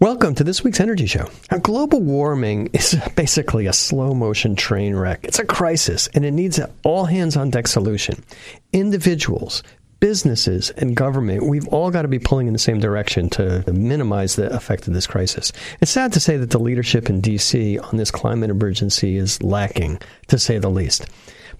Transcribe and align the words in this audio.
Welcome 0.00 0.34
to 0.34 0.44
this 0.44 0.64
week's 0.64 0.80
Energy 0.80 1.06
Show. 1.06 1.30
Now, 1.52 1.58
global 1.58 2.00
warming 2.00 2.66
is 2.72 3.00
basically 3.14 3.66
a 3.66 3.72
slow 3.72 4.12
motion 4.12 4.56
train 4.56 4.96
wreck. 4.96 5.20
It's 5.22 5.38
a 5.38 5.44
crisis, 5.44 6.08
and 6.14 6.24
it 6.24 6.32
needs 6.32 6.58
an 6.58 6.68
all 6.82 7.04
hands 7.04 7.36
on 7.36 7.50
deck 7.50 7.68
solution. 7.68 8.24
Individuals, 8.72 9.62
businesses, 10.00 10.70
and 10.70 10.96
government, 10.96 11.46
we've 11.46 11.68
all 11.68 11.92
got 11.92 12.02
to 12.02 12.08
be 12.08 12.18
pulling 12.18 12.48
in 12.48 12.52
the 12.52 12.58
same 12.58 12.80
direction 12.80 13.30
to 13.30 13.62
minimize 13.72 14.34
the 14.34 14.52
effect 14.52 14.88
of 14.88 14.94
this 14.94 15.06
crisis. 15.06 15.52
It's 15.80 15.92
sad 15.92 16.12
to 16.14 16.20
say 16.20 16.38
that 16.38 16.50
the 16.50 16.58
leadership 16.58 17.08
in 17.08 17.20
D.C. 17.20 17.78
on 17.78 17.96
this 17.96 18.10
climate 18.10 18.50
emergency 18.50 19.16
is 19.16 19.40
lacking, 19.44 20.00
to 20.26 20.40
say 20.40 20.58
the 20.58 20.70
least. 20.70 21.06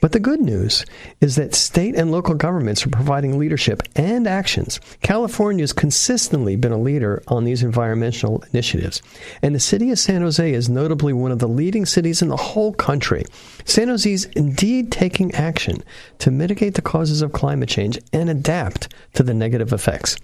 But 0.01 0.13
the 0.13 0.21
good 0.21 0.41
news 0.41 0.85
is 1.21 1.37
that 1.37 1.55
state 1.55 1.95
and 1.95 2.11
local 2.11 2.35
governments 2.35 2.85
are 2.87 2.91
providing 2.91 3.39
leadership 3.39 3.83
and 3.97 4.27
actions. 4.27 4.81
California 5.03 5.63
has 5.63 5.73
consistently 5.73 6.57
been 6.57 6.73
a 6.73 6.81
leader 6.81 7.23
on 7.29 7.45
these 7.45 7.63
environmental 7.63 8.43
initiatives, 8.53 9.03
and 9.43 9.55
the 9.55 9.61
city 9.61 9.91
of 9.91 9.99
San 9.99 10.23
Jose 10.23 10.52
is 10.52 10.69
notably 10.69 11.12
one 11.12 11.33
of 11.33 11.38
the 11.38 11.49
leading 11.49 11.87
cities 11.87 12.23
in 12.23 12.29
the 12.29 12.37
whole 12.37 12.73
country. 12.73 13.25
San 13.65 13.88
Jose 13.88 14.11
is 14.11 14.27
indeed 14.37 14.93
taking 14.93 15.35
action 15.35 15.83
to 16.19 16.30
mitigate 16.30 16.74
the 16.74 16.83
causes 16.83 17.23
of 17.23 17.33
climate 17.33 17.69
change 17.69 17.99
and 18.13 18.29
adapt 18.29 18.93
to 19.15 19.23
the 19.23 19.35
negative 19.35 19.73
effects. 19.73 20.16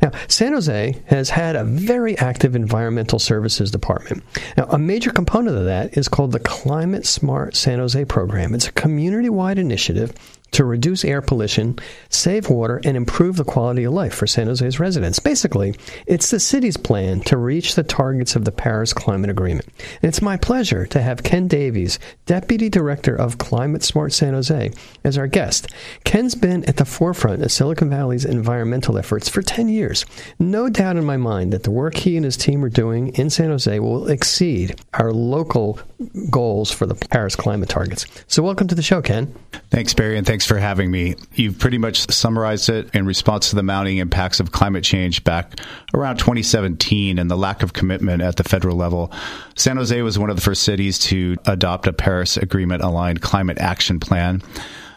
Now, 0.00 0.12
San 0.28 0.52
Jose 0.52 1.00
has 1.06 1.30
had 1.30 1.56
a 1.56 1.64
very 1.64 2.16
active 2.18 2.54
environmental 2.54 3.18
services 3.18 3.70
department. 3.70 4.22
Now, 4.56 4.66
a 4.70 4.78
major 4.78 5.10
component 5.10 5.56
of 5.56 5.64
that 5.64 5.96
is 5.96 6.08
called 6.08 6.32
the 6.32 6.40
Climate 6.40 7.06
Smart 7.06 7.56
San 7.56 7.78
Jose 7.78 8.04
program. 8.04 8.54
It's 8.54 8.68
a 8.68 8.72
community 8.72 9.28
wide 9.28 9.58
initiative 9.58 10.12
to 10.52 10.64
reduce 10.64 11.04
air 11.04 11.20
pollution, 11.20 11.78
save 12.08 12.48
water, 12.48 12.80
and 12.84 12.96
improve 12.96 13.36
the 13.36 13.44
quality 13.44 13.84
of 13.84 13.92
life 13.92 14.14
for 14.14 14.26
San 14.26 14.46
Jose's 14.46 14.80
residents. 14.80 15.18
Basically, 15.18 15.74
it's 16.06 16.30
the 16.30 16.40
city's 16.40 16.76
plan 16.76 17.20
to 17.22 17.36
reach 17.36 17.74
the 17.74 17.82
targets 17.82 18.36
of 18.36 18.44
the 18.44 18.52
Paris 18.52 18.92
Climate 18.92 19.30
Agreement. 19.30 19.66
And 20.02 20.08
it's 20.08 20.22
my 20.22 20.36
pleasure 20.36 20.86
to 20.86 21.02
have 21.02 21.22
Ken 21.22 21.48
Davies, 21.48 21.98
Deputy 22.26 22.68
Director 22.68 23.14
of 23.14 23.38
Climate 23.38 23.82
Smart 23.82 24.12
San 24.12 24.34
Jose, 24.34 24.70
as 25.04 25.18
our 25.18 25.26
guest. 25.26 25.68
Ken's 26.04 26.34
been 26.34 26.64
at 26.64 26.76
the 26.76 26.84
forefront 26.84 27.42
of 27.42 27.52
Silicon 27.52 27.90
Valley's 27.90 28.24
environmental 28.24 28.98
efforts 28.98 29.28
for 29.28 29.42
10 29.42 29.68
years. 29.68 30.04
No 30.38 30.68
doubt 30.68 30.96
in 30.96 31.04
my 31.04 31.16
mind 31.16 31.52
that 31.52 31.62
the 31.62 31.70
work 31.70 31.96
he 31.96 32.16
and 32.16 32.24
his 32.24 32.36
team 32.36 32.64
are 32.64 32.68
doing 32.68 33.08
in 33.14 33.30
San 33.30 33.50
Jose 33.50 33.78
will 33.80 34.08
exceed 34.08 34.80
our 34.94 35.12
local 35.12 35.78
goals 36.30 36.70
for 36.70 36.86
the 36.86 36.94
Paris 36.94 37.36
climate 37.36 37.68
targets. 37.68 38.06
So, 38.26 38.42
welcome 38.42 38.68
to 38.68 38.74
the 38.74 38.82
show, 38.82 39.02
Ken. 39.02 39.34
Thanks, 39.70 39.94
Barry, 39.94 40.16
and 40.16 40.26
thanks 40.26 40.37
for 40.44 40.58
having 40.58 40.90
me. 40.90 41.14
You've 41.34 41.58
pretty 41.58 41.78
much 41.78 42.10
summarized 42.10 42.68
it 42.68 42.94
in 42.94 43.06
response 43.06 43.50
to 43.50 43.56
the 43.56 43.62
mounting 43.62 43.98
impacts 43.98 44.40
of 44.40 44.52
climate 44.52 44.84
change 44.84 45.24
back 45.24 45.60
around 45.94 46.18
2017 46.18 47.18
and 47.18 47.30
the 47.30 47.36
lack 47.36 47.62
of 47.62 47.72
commitment 47.72 48.22
at 48.22 48.36
the 48.36 48.44
federal 48.44 48.76
level. 48.76 49.12
San 49.56 49.76
Jose 49.76 50.00
was 50.02 50.18
one 50.18 50.30
of 50.30 50.36
the 50.36 50.42
first 50.42 50.62
cities 50.62 50.98
to 50.98 51.36
adopt 51.46 51.86
a 51.86 51.92
Paris 51.92 52.36
Agreement 52.36 52.82
aligned 52.82 53.20
climate 53.20 53.58
action 53.58 54.00
plan. 54.00 54.42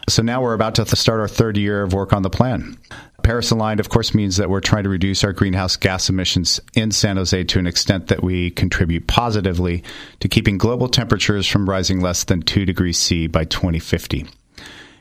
So 0.08 0.22
now 0.22 0.42
we're 0.42 0.54
about 0.54 0.74
to 0.76 0.96
start 0.96 1.20
our 1.20 1.28
third 1.28 1.56
year 1.56 1.82
of 1.82 1.92
work 1.92 2.12
on 2.12 2.22
the 2.22 2.30
plan. 2.30 2.76
Paris 3.22 3.52
aligned, 3.52 3.78
of 3.78 3.88
course, 3.88 4.14
means 4.14 4.36
that 4.36 4.50
we're 4.50 4.60
trying 4.60 4.82
to 4.82 4.88
reduce 4.88 5.22
our 5.22 5.32
greenhouse 5.32 5.76
gas 5.76 6.08
emissions 6.08 6.60
in 6.74 6.90
San 6.90 7.16
Jose 7.16 7.44
to 7.44 7.58
an 7.58 7.66
extent 7.66 8.08
that 8.08 8.22
we 8.22 8.50
contribute 8.50 9.06
positively 9.06 9.84
to 10.20 10.28
keeping 10.28 10.58
global 10.58 10.88
temperatures 10.88 11.46
from 11.46 11.70
rising 11.70 12.00
less 12.00 12.24
than 12.24 12.42
2 12.42 12.64
degrees 12.64 12.98
C 12.98 13.28
by 13.28 13.44
2050. 13.44 14.26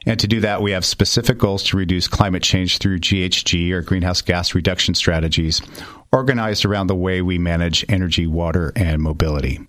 And 0.06 0.20
to 0.20 0.28
do 0.28 0.40
that, 0.42 0.62
we 0.62 0.72
have 0.72 0.84
specific 0.84 1.38
goals 1.38 1.64
to 1.66 1.78
reduce 1.78 2.08
climate 2.08 2.42
change 2.42 2.80
through 2.80 3.00
GHG 3.00 3.72
or 3.72 3.82
greenhouse 3.82 4.22
gas 4.22 4.56
reduction 4.56 4.96
strategies 4.96 5.62
organized 6.12 6.66
around 6.66 6.88
the 6.88 6.96
way 6.96 7.22
we 7.22 7.38
manage 7.38 7.86
energy, 7.88 8.28
water, 8.28 8.74
and 8.76 9.02
mobility. 9.02 9.60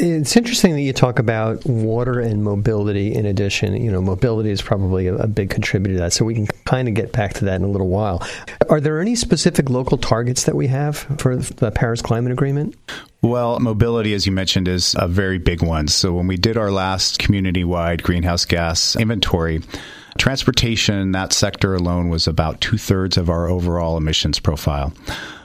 It's 0.00 0.36
interesting 0.36 0.74
that 0.74 0.82
you 0.82 0.92
talk 0.92 1.18
about 1.18 1.66
water 1.66 2.20
and 2.20 2.44
mobility 2.44 3.12
in 3.12 3.26
addition. 3.26 3.82
You 3.82 3.90
know, 3.90 4.00
mobility 4.00 4.50
is 4.50 4.62
probably 4.62 5.08
a, 5.08 5.16
a, 5.16 5.26
big 5.26 5.50
contributor 5.50 5.96
to 5.96 6.00
that. 6.02 6.12
So 6.12 6.24
we 6.24 6.34
can 6.34 6.46
kind 6.66 6.86
of 6.86 6.94
get 6.94 7.10
back 7.10 7.34
to 7.34 7.46
that 7.46 7.56
in 7.56 7.64
a 7.64 7.68
little 7.68 7.88
while. 7.88 8.24
Are 8.68 8.80
there 8.80 9.00
any 9.00 9.16
specific 9.16 9.68
local 9.70 9.98
targets 9.98 10.44
that 10.44 10.54
we 10.54 10.68
have 10.68 10.98
for 11.18 11.36
the 11.36 11.72
Paris 11.72 12.00
Climate 12.00 12.30
Agreement? 12.30 12.76
Well, 13.22 13.58
mobility, 13.58 14.14
as 14.14 14.24
you 14.24 14.30
mentioned, 14.30 14.68
is 14.68 14.94
a 14.96 15.08
very 15.08 15.38
big 15.38 15.64
one. 15.64 15.88
So 15.88 16.12
when 16.12 16.28
we 16.28 16.36
did 16.36 16.56
our 16.56 16.70
last 16.70 17.18
community 17.18 17.64
wide 17.64 18.04
greenhouse 18.04 18.44
gas 18.44 18.94
inventory, 18.94 19.62
transportation, 20.16 21.10
that 21.10 21.32
sector 21.32 21.74
alone 21.74 22.08
was 22.08 22.28
about 22.28 22.60
two 22.60 22.78
thirds 22.78 23.16
of 23.16 23.28
our 23.28 23.48
overall 23.48 23.96
emissions 23.96 24.38
profile. 24.38 24.92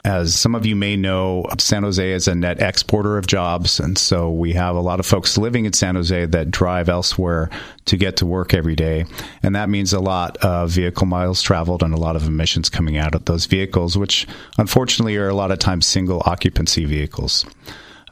As 0.04 0.34
some 0.34 0.54
of 0.54 0.66
you 0.66 0.76
may 0.76 0.96
know, 0.96 1.46
San 1.58 1.82
Jose 1.82 2.10
is 2.12 2.28
a 2.28 2.34
net 2.34 2.60
exporter 2.60 3.16
of 3.16 3.26
jobs. 3.26 3.80
And 3.80 3.96
so 3.96 4.30
we 4.30 4.52
have 4.52 4.76
a 4.76 4.80
lot 4.80 5.00
of 5.00 5.06
folks 5.06 5.38
living 5.38 5.64
in 5.64 5.72
San 5.72 5.94
Jose 5.94 6.26
that 6.26 6.50
drive 6.50 6.90
elsewhere 6.90 7.48
to 7.86 7.96
get 7.96 8.18
to 8.18 8.26
work 8.26 8.52
every 8.52 8.76
day. 8.76 9.06
And 9.42 9.54
that 9.54 9.70
means 9.70 9.94
a 9.94 10.00
lot 10.00 10.36
of 10.38 10.70
vehicle 10.70 11.06
miles 11.06 11.40
traveled 11.40 11.82
and 11.82 11.94
a 11.94 11.98
lot 11.98 12.16
of 12.16 12.26
emissions 12.26 12.68
coming 12.68 12.98
out 12.98 13.14
of 13.14 13.24
those 13.24 13.46
vehicles, 13.46 13.96
which 13.96 14.26
unfortunately 14.58 15.16
are 15.16 15.28
a 15.28 15.34
lot 15.34 15.50
of 15.50 15.58
times 15.58 15.86
single 15.86 16.22
occupancy 16.26 16.84
vehicles. 16.84 17.46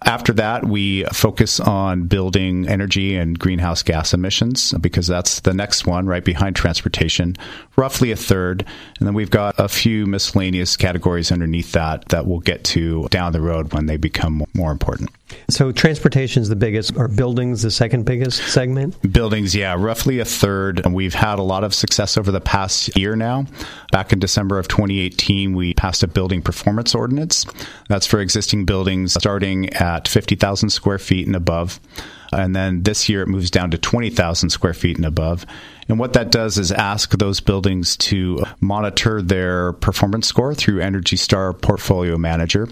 After 0.05 0.33
that, 0.35 0.65
we 0.67 1.05
focus 1.13 1.61
on 1.61 2.05
building 2.05 2.69
energy 2.69 3.17
and 3.17 3.39
greenhouse 3.39 3.83
gas 3.83 4.13
emissions 4.13 4.73
because 4.81 5.07
that's 5.07 5.41
the 5.41 5.55
next 5.55 5.87
one 5.87 6.07
right 6.07 6.25
behind 6.25 6.57
transportation, 6.57 7.37
roughly 7.77 8.11
a 8.11 8.17
third. 8.17 8.65
And 8.99 9.07
then 9.07 9.15
we've 9.15 9.31
got 9.31 9.55
a 9.59 9.69
few 9.69 10.07
miscellaneous 10.07 10.77
categories 10.77 11.31
underneath 11.31 11.73
that 11.73 12.07
that 12.09 12.27
we'll 12.27 12.41
get 12.41 12.65
to 12.65 13.07
down 13.11 13.33
the 13.33 13.41
road 13.41 13.73
when 13.73 13.87
they 13.87 13.97
become 13.97 14.45
more 14.55 14.73
important. 14.73 15.11
So 15.49 15.73
transportation 15.73 16.43
is 16.43 16.49
the 16.49 16.57
biggest, 16.57 16.97
or 16.97 17.09
buildings 17.09 17.63
the 17.63 17.71
second 17.71 18.05
biggest 18.05 18.43
segment? 18.49 18.97
Buildings, 19.13 19.55
yeah, 19.55 19.75
roughly 19.79 20.19
a 20.19 20.25
third. 20.25 20.85
We've 20.87 21.15
had 21.15 21.39
a 21.39 21.43
lot 21.43 21.65
of 21.65 21.75
success 21.75 22.17
over 22.17 22.31
the 22.31 22.41
past 22.41 22.97
year 22.97 23.17
now. 23.17 23.47
Back 23.91 24.13
in 24.13 24.19
December 24.19 24.59
of 24.59 24.69
2018, 24.69 25.55
we 25.55 25.75
passed 25.75 26.03
a 26.03 26.09
building 26.09 26.43
performance 26.43 26.95
ordinance. 26.95 27.47
That's 27.89 28.07
for 28.07 28.21
existing 28.21 28.65
buildings 28.65 29.15
starting 29.15 29.71
at 29.75 30.09
50,000 30.09 30.71
square 30.71 30.99
feet 30.99 31.27
and 31.27 31.37
above. 31.37 31.81
And 32.33 32.57
then 32.57 32.83
this 32.83 33.09
year 33.09 33.23
it 33.23 33.29
moves 33.29 33.51
down 33.51 33.71
to 33.73 33.79
20,000 33.79 34.51
square 34.51 34.73
feet 34.73 34.97
and 34.97 35.05
above. 35.05 35.45
And 35.89 35.99
what 35.99 36.15
that 36.15 36.31
does 36.31 36.57
is 36.59 36.73
ask 36.73 37.11
those 37.19 37.41
buildings 37.41 37.97
to 37.99 38.43
monitor 38.61 39.21
their 39.21 39.75
performance 39.75 40.27
score 40.27 40.55
through 40.55 40.81
Energy 40.81 41.17
Star 41.17 41.53
Portfolio 41.53 42.17
Manager. 42.17 42.69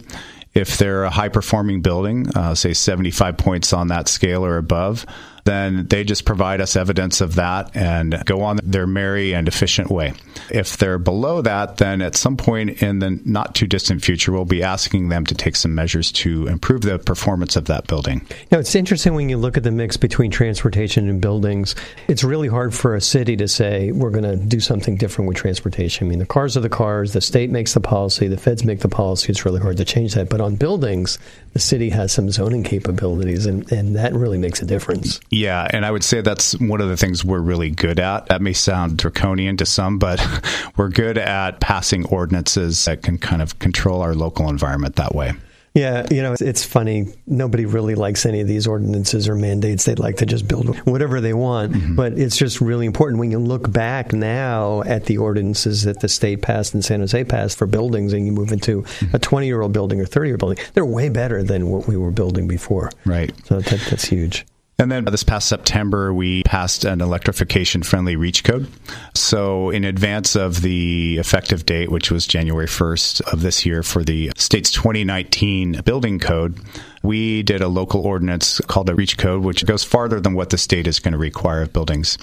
If 0.52 0.78
they're 0.78 1.04
a 1.04 1.10
high 1.10 1.28
performing 1.28 1.80
building, 1.80 2.28
uh, 2.34 2.54
say 2.54 2.72
75 2.72 3.36
points 3.36 3.72
on 3.72 3.88
that 3.88 4.08
scale 4.08 4.44
or 4.44 4.56
above, 4.56 5.06
then 5.44 5.86
they 5.86 6.04
just 6.04 6.24
provide 6.24 6.60
us 6.60 6.76
evidence 6.76 7.20
of 7.20 7.36
that 7.36 7.74
and 7.74 8.22
go 8.24 8.42
on 8.42 8.58
their 8.62 8.86
merry 8.86 9.32
and 9.32 9.48
efficient 9.48 9.90
way. 9.90 10.12
If 10.50 10.76
they're 10.76 10.98
below 10.98 11.42
that, 11.42 11.78
then 11.78 12.02
at 12.02 12.16
some 12.16 12.36
point 12.36 12.82
in 12.82 12.98
the 12.98 13.20
not 13.24 13.54
too 13.54 13.66
distant 13.66 14.04
future, 14.04 14.32
we'll 14.32 14.44
be 14.44 14.62
asking 14.62 15.08
them 15.08 15.24
to 15.26 15.34
take 15.34 15.56
some 15.56 15.74
measures 15.74 16.12
to 16.12 16.46
improve 16.46 16.82
the 16.82 16.98
performance 16.98 17.56
of 17.56 17.66
that 17.66 17.86
building. 17.86 18.26
Now, 18.50 18.58
it's 18.58 18.74
interesting 18.74 19.14
when 19.14 19.28
you 19.28 19.36
look 19.36 19.56
at 19.56 19.62
the 19.62 19.70
mix 19.70 19.96
between 19.96 20.30
transportation 20.30 21.08
and 21.08 21.20
buildings. 21.20 21.74
It's 22.08 22.24
really 22.24 22.48
hard 22.48 22.74
for 22.74 22.94
a 22.94 23.00
city 23.00 23.36
to 23.36 23.48
say 23.48 23.92
we're 23.92 24.10
going 24.10 24.24
to 24.24 24.36
do 24.36 24.60
something 24.60 24.96
different 24.96 25.28
with 25.28 25.36
transportation. 25.36 26.06
I 26.06 26.10
mean, 26.10 26.18
the 26.18 26.26
cars 26.26 26.56
are 26.56 26.60
the 26.60 26.68
cars, 26.68 27.12
the 27.12 27.20
state 27.20 27.50
makes 27.50 27.74
the 27.74 27.80
policy, 27.80 28.28
the 28.28 28.36
feds 28.36 28.64
make 28.64 28.80
the 28.80 28.88
policy. 28.88 29.30
It's 29.30 29.44
really 29.44 29.60
hard 29.60 29.76
to 29.78 29.84
change 29.84 30.14
that. 30.14 30.28
But 30.28 30.40
on 30.40 30.56
buildings, 30.56 31.18
the 31.52 31.58
city 31.58 31.90
has 31.90 32.12
some 32.12 32.30
zoning 32.30 32.62
capabilities, 32.64 33.46
and, 33.46 33.70
and 33.72 33.96
that 33.96 34.12
really 34.12 34.38
makes 34.38 34.62
a 34.62 34.66
difference. 34.66 35.20
Yeah, 35.30 35.68
and 35.70 35.86
I 35.86 35.90
would 35.92 36.02
say 36.02 36.20
that's 36.20 36.58
one 36.58 36.80
of 36.80 36.88
the 36.88 36.96
things 36.96 37.24
we're 37.24 37.40
really 37.40 37.70
good 37.70 38.00
at. 38.00 38.26
That 38.26 38.42
may 38.42 38.52
sound 38.52 38.98
draconian 38.98 39.56
to 39.58 39.66
some, 39.66 39.98
but 39.98 40.20
we're 40.76 40.88
good 40.88 41.18
at 41.18 41.60
passing 41.60 42.04
ordinances 42.06 42.84
that 42.84 43.02
can 43.02 43.16
kind 43.16 43.40
of 43.40 43.58
control 43.60 44.02
our 44.02 44.14
local 44.14 44.48
environment 44.48 44.96
that 44.96 45.14
way. 45.14 45.32
Yeah, 45.72 46.04
you 46.10 46.20
know, 46.20 46.34
it's 46.40 46.64
funny. 46.64 47.06
Nobody 47.28 47.64
really 47.64 47.94
likes 47.94 48.26
any 48.26 48.40
of 48.40 48.48
these 48.48 48.66
ordinances 48.66 49.28
or 49.28 49.36
mandates. 49.36 49.84
They'd 49.84 50.00
like 50.00 50.16
to 50.16 50.26
just 50.26 50.48
build 50.48 50.76
whatever 50.78 51.20
they 51.20 51.32
want. 51.32 51.72
Mm-hmm. 51.72 51.94
But 51.94 52.18
it's 52.18 52.36
just 52.36 52.60
really 52.60 52.86
important 52.86 53.20
when 53.20 53.30
you 53.30 53.38
look 53.38 53.70
back 53.70 54.12
now 54.12 54.82
at 54.82 55.04
the 55.04 55.18
ordinances 55.18 55.84
that 55.84 56.00
the 56.00 56.08
state 56.08 56.42
passed 56.42 56.74
and 56.74 56.84
San 56.84 56.98
Jose 57.00 57.22
passed 57.22 57.56
for 57.56 57.68
buildings 57.68 58.12
and 58.12 58.26
you 58.26 58.32
move 58.32 58.50
into 58.50 58.82
mm-hmm. 58.82 59.14
a 59.14 59.20
20 59.20 59.46
year 59.46 59.62
old 59.62 59.72
building 59.72 60.00
or 60.00 60.06
30 60.06 60.28
year 60.28 60.34
old 60.34 60.40
building, 60.40 60.64
they're 60.74 60.84
way 60.84 61.08
better 61.08 61.40
than 61.44 61.68
what 61.68 61.86
we 61.86 61.96
were 61.96 62.10
building 62.10 62.48
before. 62.48 62.90
Right. 63.04 63.32
So 63.44 63.60
that, 63.60 63.80
that's 63.88 64.04
huge. 64.04 64.44
And 64.80 64.90
then 64.90 65.04
this 65.04 65.24
past 65.24 65.46
September, 65.46 66.14
we 66.14 66.42
passed 66.44 66.86
an 66.86 67.02
electrification 67.02 67.82
friendly 67.82 68.16
REACH 68.16 68.44
code. 68.44 68.66
So, 69.14 69.68
in 69.68 69.84
advance 69.84 70.36
of 70.36 70.62
the 70.62 71.18
effective 71.18 71.66
date, 71.66 71.90
which 71.90 72.10
was 72.10 72.26
January 72.26 72.66
1st 72.66 73.20
of 73.30 73.42
this 73.42 73.66
year 73.66 73.82
for 73.82 74.02
the 74.02 74.32
state's 74.38 74.70
2019 74.70 75.82
building 75.84 76.18
code, 76.18 76.58
we 77.02 77.42
did 77.42 77.60
a 77.60 77.68
local 77.68 78.06
ordinance 78.06 78.58
called 78.68 78.86
the 78.86 78.94
REACH 78.94 79.18
code, 79.18 79.44
which 79.44 79.66
goes 79.66 79.84
farther 79.84 80.18
than 80.18 80.32
what 80.32 80.48
the 80.48 80.56
state 80.56 80.86
is 80.86 80.98
going 80.98 81.12
to 81.12 81.18
require 81.18 81.60
of 81.60 81.74
buildings. 81.74 82.16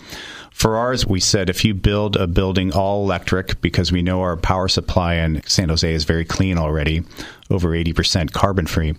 For 0.49 0.77
ours, 0.77 1.05
we 1.05 1.19
said 1.19 1.51
if 1.51 1.63
you 1.63 1.75
build 1.75 2.15
a 2.15 2.25
building 2.25 2.73
all 2.73 3.03
electric, 3.03 3.61
because 3.61 3.91
we 3.91 4.01
know 4.01 4.21
our 4.21 4.35
power 4.35 4.67
supply 4.67 5.13
in 5.15 5.43
San 5.45 5.69
Jose 5.69 5.93
is 5.93 6.05
very 6.05 6.25
clean 6.25 6.57
already, 6.57 7.03
over 7.51 7.69
80% 7.69 8.33
carbon 8.33 8.65
free, 8.65 8.95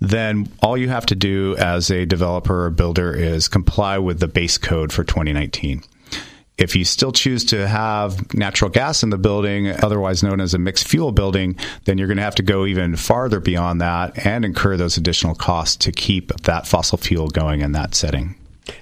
then 0.00 0.48
all 0.62 0.76
you 0.76 0.88
have 0.88 1.06
to 1.06 1.14
do 1.14 1.56
as 1.56 1.90
a 1.90 2.06
developer 2.06 2.66
or 2.66 2.70
builder 2.70 3.14
is 3.14 3.48
comply 3.48 3.98
with 3.98 4.20
the 4.20 4.28
base 4.28 4.58
code 4.58 4.92
for 4.92 5.04
2019. 5.04 5.82
If 6.56 6.76
you 6.76 6.84
still 6.84 7.10
choose 7.10 7.44
to 7.46 7.66
have 7.66 8.32
natural 8.32 8.70
gas 8.70 9.02
in 9.02 9.10
the 9.10 9.18
building, 9.18 9.68
otherwise 9.68 10.22
known 10.22 10.40
as 10.40 10.54
a 10.54 10.58
mixed 10.58 10.86
fuel 10.86 11.10
building, 11.10 11.56
then 11.84 11.98
you're 11.98 12.06
going 12.06 12.18
to 12.18 12.22
have 12.22 12.36
to 12.36 12.44
go 12.44 12.64
even 12.64 12.94
farther 12.94 13.40
beyond 13.40 13.80
that 13.80 14.24
and 14.24 14.44
incur 14.44 14.76
those 14.76 14.96
additional 14.96 15.34
costs 15.34 15.76
to 15.78 15.90
keep 15.90 16.28
that 16.42 16.66
fossil 16.66 16.96
fuel 16.96 17.26
going 17.28 17.60
in 17.60 17.72
that 17.72 17.96
setting. 17.96 18.36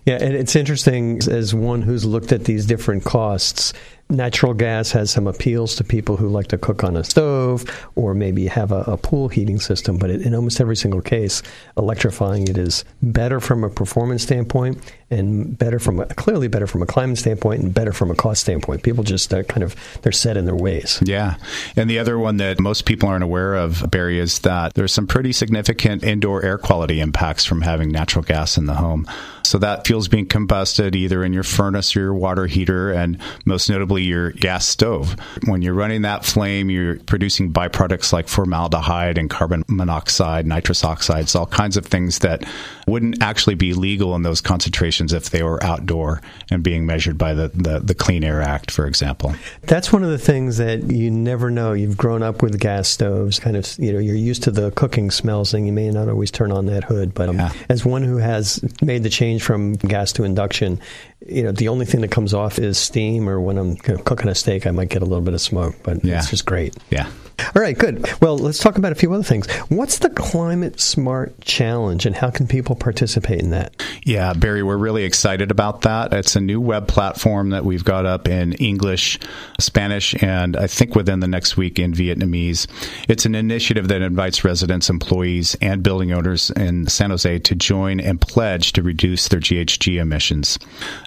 Yeah, 0.04 0.18
and 0.20 0.34
it's 0.34 0.54
interesting 0.54 1.20
as 1.28 1.54
one 1.54 1.82
who's 1.82 2.04
looked 2.04 2.30
at 2.30 2.44
these 2.44 2.66
different 2.66 3.04
costs 3.04 3.72
natural 4.12 4.54
gas 4.54 4.92
has 4.92 5.10
some 5.10 5.26
appeals 5.26 5.74
to 5.76 5.84
people 5.84 6.16
who 6.16 6.28
like 6.28 6.48
to 6.48 6.58
cook 6.58 6.84
on 6.84 6.96
a 6.96 7.02
stove 7.02 7.64
or 7.96 8.14
maybe 8.14 8.46
have 8.46 8.70
a, 8.70 8.82
a 8.82 8.96
pool 8.96 9.28
heating 9.28 9.58
system, 9.58 9.96
but 9.96 10.10
in 10.10 10.34
almost 10.34 10.60
every 10.60 10.76
single 10.76 11.00
case, 11.00 11.42
electrifying 11.76 12.46
it 12.46 12.58
is 12.58 12.84
better 13.02 13.40
from 13.40 13.64
a 13.64 13.70
performance 13.70 14.22
standpoint 14.22 14.78
and 15.12 15.58
better 15.58 15.78
from 15.78 16.00
a, 16.00 16.06
clearly 16.06 16.48
better 16.48 16.66
from 16.66 16.82
a 16.82 16.86
climate 16.86 17.18
standpoint 17.18 17.62
and 17.62 17.74
better 17.74 17.92
from 17.92 18.10
a 18.10 18.14
cost 18.14 18.40
standpoint. 18.40 18.82
People 18.82 19.04
just 19.04 19.32
uh, 19.32 19.42
kind 19.42 19.62
of 19.62 19.76
they're 20.02 20.12
set 20.12 20.36
in 20.36 20.46
their 20.46 20.56
ways. 20.56 21.00
Yeah, 21.04 21.36
and 21.76 21.88
the 21.88 21.98
other 21.98 22.18
one 22.18 22.38
that 22.38 22.58
most 22.58 22.86
people 22.86 23.08
aren't 23.08 23.24
aware 23.24 23.54
of, 23.54 23.90
Barry, 23.90 24.18
is 24.18 24.38
that 24.40 24.74
there's 24.74 24.92
some 24.92 25.06
pretty 25.06 25.32
significant 25.32 26.02
indoor 26.02 26.42
air 26.42 26.58
quality 26.58 27.00
impacts 27.00 27.44
from 27.44 27.60
having 27.60 27.90
natural 27.90 28.24
gas 28.24 28.56
in 28.56 28.66
the 28.66 28.74
home. 28.74 29.06
So 29.44 29.58
that 29.58 29.86
fuel's 29.86 30.08
being 30.08 30.26
combusted 30.26 30.94
either 30.94 31.22
in 31.22 31.32
your 31.34 31.42
furnace 31.42 31.94
or 31.94 32.00
your 32.00 32.14
water 32.14 32.46
heater, 32.46 32.90
and 32.90 33.18
most 33.44 33.68
notably 33.68 34.01
your 34.02 34.30
gas 34.32 34.66
stove. 34.66 35.16
When 35.46 35.62
you're 35.62 35.74
running 35.74 36.02
that 36.02 36.24
flame, 36.24 36.70
you're 36.70 36.98
producing 37.00 37.52
byproducts 37.52 38.12
like 38.12 38.28
formaldehyde 38.28 39.18
and 39.18 39.30
carbon 39.30 39.64
monoxide, 39.68 40.46
nitrous 40.46 40.84
oxides, 40.84 41.34
all 41.34 41.46
kinds 41.46 41.76
of 41.76 41.86
things 41.86 42.20
that 42.20 42.44
wouldn't 42.86 43.22
actually 43.22 43.54
be 43.54 43.72
legal 43.74 44.14
in 44.14 44.22
those 44.22 44.40
concentrations 44.40 45.12
if 45.12 45.30
they 45.30 45.42
were 45.42 45.62
outdoor 45.62 46.20
and 46.50 46.62
being 46.62 46.86
measured 46.86 47.18
by 47.18 47.34
the, 47.34 47.48
the, 47.48 47.80
the 47.80 47.94
Clean 47.94 48.22
Air 48.24 48.42
Act, 48.42 48.70
for 48.70 48.86
example. 48.86 49.34
That's 49.62 49.92
one 49.92 50.02
of 50.02 50.10
the 50.10 50.18
things 50.18 50.56
that 50.58 50.82
you 50.84 51.10
never 51.10 51.50
know. 51.50 51.72
You've 51.72 51.96
grown 51.96 52.22
up 52.22 52.42
with 52.42 52.58
gas 52.58 52.88
stoves, 52.88 53.38
kind 53.38 53.56
of, 53.56 53.72
you 53.78 53.92
know, 53.92 53.98
you're 53.98 54.16
used 54.16 54.42
to 54.44 54.50
the 54.50 54.70
cooking 54.72 55.10
smells 55.10 55.54
and 55.54 55.66
you 55.66 55.72
may 55.72 55.90
not 55.90 56.08
always 56.08 56.30
turn 56.30 56.52
on 56.52 56.66
that 56.66 56.84
hood. 56.84 57.14
But 57.14 57.28
um, 57.28 57.36
yeah. 57.36 57.52
as 57.68 57.84
one 57.84 58.02
who 58.02 58.16
has 58.16 58.62
made 58.82 59.02
the 59.02 59.10
change 59.10 59.42
from 59.42 59.74
gas 59.74 60.12
to 60.14 60.24
induction, 60.24 60.80
you 61.26 61.42
know, 61.42 61.52
the 61.52 61.68
only 61.68 61.86
thing 61.86 62.00
that 62.00 62.10
comes 62.10 62.34
off 62.34 62.58
is 62.58 62.78
steam, 62.78 63.28
or 63.28 63.40
when 63.40 63.58
I'm 63.58 63.76
cooking 63.76 64.28
a 64.28 64.34
steak, 64.34 64.66
I 64.66 64.70
might 64.70 64.88
get 64.88 65.02
a 65.02 65.04
little 65.04 65.24
bit 65.24 65.34
of 65.34 65.40
smoke, 65.40 65.76
but 65.82 66.04
yeah. 66.04 66.18
it's 66.18 66.30
just 66.30 66.46
great. 66.46 66.76
Yeah. 66.90 67.10
All 67.54 67.62
right, 67.62 67.76
good. 67.76 68.06
Well, 68.20 68.38
let's 68.38 68.58
talk 68.58 68.78
about 68.78 68.92
a 68.92 68.94
few 68.94 69.12
other 69.12 69.22
things. 69.22 69.50
What's 69.68 69.98
the 69.98 70.10
Climate 70.10 70.80
Smart 70.80 71.40
Challenge 71.40 72.06
and 72.06 72.14
how 72.14 72.30
can 72.30 72.46
people 72.46 72.76
participate 72.76 73.40
in 73.40 73.50
that? 73.50 73.74
Yeah, 74.04 74.32
Barry, 74.32 74.62
we're 74.62 74.76
really 74.76 75.04
excited 75.04 75.50
about 75.50 75.82
that. 75.82 76.12
It's 76.12 76.36
a 76.36 76.40
new 76.40 76.60
web 76.60 76.88
platform 76.88 77.50
that 77.50 77.64
we've 77.64 77.84
got 77.84 78.06
up 78.06 78.28
in 78.28 78.52
English, 78.54 79.18
Spanish, 79.60 80.14
and 80.22 80.56
I 80.56 80.66
think 80.66 80.94
within 80.94 81.20
the 81.20 81.28
next 81.28 81.56
week 81.56 81.78
in 81.78 81.92
Vietnamese. 81.92 82.66
It's 83.08 83.26
an 83.26 83.34
initiative 83.34 83.88
that 83.88 84.02
invites 84.02 84.44
residents, 84.44 84.88
employees, 84.88 85.56
and 85.60 85.82
building 85.82 86.12
owners 86.12 86.50
in 86.50 86.86
San 86.86 87.10
Jose 87.10 87.38
to 87.40 87.54
join 87.54 88.00
and 88.00 88.20
pledge 88.20 88.72
to 88.74 88.82
reduce 88.82 89.28
their 89.28 89.40
GHG 89.40 90.00
emissions. 90.00 90.58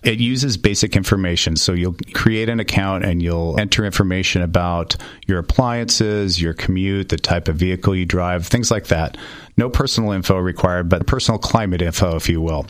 It 0.04 0.20
uses 0.20 0.58
basic 0.58 0.96
information. 0.96 1.56
So 1.56 1.74
you'll 1.74 1.96
create 2.14 2.50
an 2.50 2.60
account 2.60 3.06
and 3.06 3.22
you'll 3.22 3.60
enter 3.60 3.86
information 3.86 4.42
about 4.42 4.96
your 5.28 5.40
appliances 5.40 6.25
your 6.26 6.54
commute, 6.54 7.10
the 7.10 7.18
type 7.18 7.48
of 7.48 7.56
vehicle 7.56 7.96
you 7.96 8.06
drive, 8.06 8.48
things 8.48 8.72
like 8.72 8.88
that. 8.88 9.18
No 9.58 9.70
personal 9.70 10.12
info 10.12 10.38
required, 10.38 10.90
but 10.90 11.08
personal 11.08 11.40
climate 11.40 11.82
info, 11.82 12.16
if 12.16 12.28
you 12.28 12.42
will. 12.42 12.68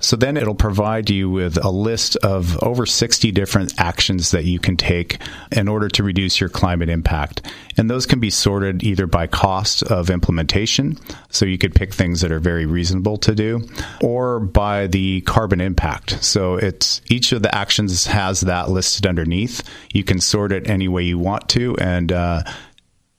So 0.00 0.16
then 0.16 0.36
it'll 0.36 0.54
provide 0.54 1.10
you 1.10 1.28
with 1.28 1.62
a 1.62 1.70
list 1.70 2.16
of 2.16 2.62
over 2.62 2.86
60 2.86 3.32
different 3.32 3.74
actions 3.78 4.30
that 4.30 4.44
you 4.44 4.60
can 4.60 4.76
take 4.76 5.20
in 5.50 5.66
order 5.66 5.88
to 5.88 6.04
reduce 6.04 6.40
your 6.40 6.48
climate 6.48 6.88
impact. 6.88 7.42
And 7.76 7.90
those 7.90 8.06
can 8.06 8.20
be 8.20 8.30
sorted 8.30 8.84
either 8.84 9.06
by 9.06 9.26
cost 9.26 9.82
of 9.82 10.10
implementation, 10.10 10.98
so 11.30 11.46
you 11.46 11.58
could 11.58 11.74
pick 11.74 11.92
things 11.92 12.20
that 12.20 12.30
are 12.30 12.38
very 12.38 12.66
reasonable 12.66 13.16
to 13.18 13.34
do, 13.34 13.68
or 14.00 14.38
by 14.40 14.86
the 14.86 15.20
carbon 15.22 15.60
impact. 15.60 16.22
So 16.22 16.54
it's 16.54 17.00
each 17.08 17.32
of 17.32 17.42
the 17.42 17.52
actions 17.54 18.06
has 18.06 18.42
that 18.42 18.70
listed 18.70 19.06
underneath. 19.06 19.62
You 19.92 20.04
can 20.04 20.20
sort 20.20 20.52
it 20.52 20.68
any 20.68 20.86
way 20.86 21.02
you 21.02 21.18
want 21.18 21.48
to 21.50 21.76
and 21.78 22.12
uh, 22.12 22.42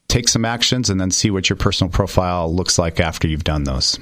take 0.10 0.28
some 0.28 0.44
actions 0.44 0.90
and 0.90 1.00
then 1.00 1.12
see 1.12 1.32
what 1.32 1.50
your 1.50 1.56
personal 1.56 1.90
profile 1.90 2.54
looks 2.54 2.78
like 2.78 3.00
after 3.00 3.28
you've 3.28 3.46
done 3.46 3.64
those. 3.64 3.98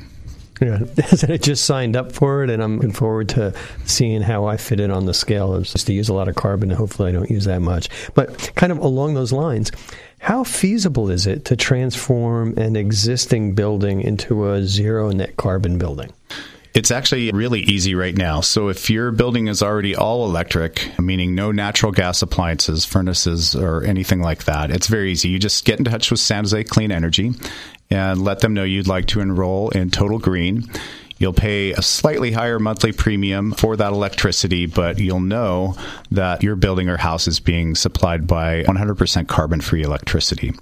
Yeah, 0.60 0.80
I 1.30 1.38
just 1.38 1.66
signed 1.66 1.96
up 1.96 2.12
for 2.12 2.44
it, 2.44 2.50
and 2.50 2.64
I'm 2.64 2.78
looking 2.78 2.92
forward 2.92 3.30
to 3.30 3.54
seeing 3.86 4.24
how 4.24 4.46
I 4.46 4.58
fit 4.58 4.80
in 4.80 4.90
on 4.90 5.06
the 5.06 5.14
scale. 5.14 5.54
It's 5.56 5.72
just 5.72 5.86
to 5.86 5.94
use 5.94 6.10
a 6.10 6.16
lot 6.16 6.28
of 6.28 6.36
carbon, 6.36 6.72
and 6.72 6.78
hopefully 6.78 7.10
I 7.10 7.12
don't 7.12 7.30
use 7.30 7.46
that 7.46 7.62
much. 7.62 7.90
But 8.16 8.56
kind 8.56 8.72
of 8.72 8.80
along 8.80 9.14
those 9.14 9.32
lines, 9.32 9.72
how 10.20 10.44
feasible 10.44 11.12
is 11.12 11.28
it 11.28 11.46
to 11.46 11.56
transform 11.56 12.58
an 12.58 12.76
existing 12.76 13.54
building 13.54 14.02
into 14.02 14.50
a 14.50 14.64
zero 14.64 15.12
net 15.12 15.38
carbon 15.38 15.78
building? 15.78 16.12
It's 16.78 16.92
actually 16.92 17.32
really 17.32 17.62
easy 17.62 17.96
right 17.96 18.16
now. 18.16 18.42
So 18.42 18.68
if 18.68 18.88
your 18.92 19.10
building 19.10 19.48
is 19.48 19.64
already 19.64 19.96
all 19.96 20.26
electric, 20.26 21.00
meaning 21.00 21.34
no 21.34 21.52
natural 21.52 21.92
gas 21.92 22.22
appliances, 22.22 22.86
furnaces, 22.86 23.56
or 23.56 23.84
anything 23.84 24.22
like 24.22 24.44
that, 24.44 24.70
it's 24.70 24.86
very 24.86 25.12
easy. 25.12 25.30
You 25.30 25.40
just 25.40 25.66
get 25.66 25.80
in 25.80 25.86
touch 25.86 26.12
with 26.12 26.20
San 26.20 26.44
Jose 26.44 26.64
Clean 26.66 26.92
Energy 26.92 27.32
and 27.90 28.24
let 28.24 28.42
them 28.42 28.54
know 28.54 28.64
you'd 28.64 28.88
like 28.88 29.08
to 29.08 29.22
enroll 29.22 29.70
in 29.70 29.90
Total 29.90 30.20
Green. 30.20 30.70
You'll 31.20 31.34
pay 31.34 31.72
a 31.72 31.82
slightly 31.82 32.32
higher 32.32 32.60
monthly 32.60 32.92
premium 32.92 33.52
for 33.52 33.76
that 33.76 33.92
electricity, 33.92 34.66
but 34.66 35.00
you'll 35.00 35.20
know 35.20 35.76
that 36.12 36.44
your 36.44 36.56
building 36.56 36.90
or 36.90 36.98
house 36.98 37.28
is 37.28 37.40
being 37.40 37.76
supplied 37.76 38.28
by 38.28 38.64
100% 38.64 39.28
carbon 39.28 39.62
free 39.62 39.84
electricity. 39.84 40.54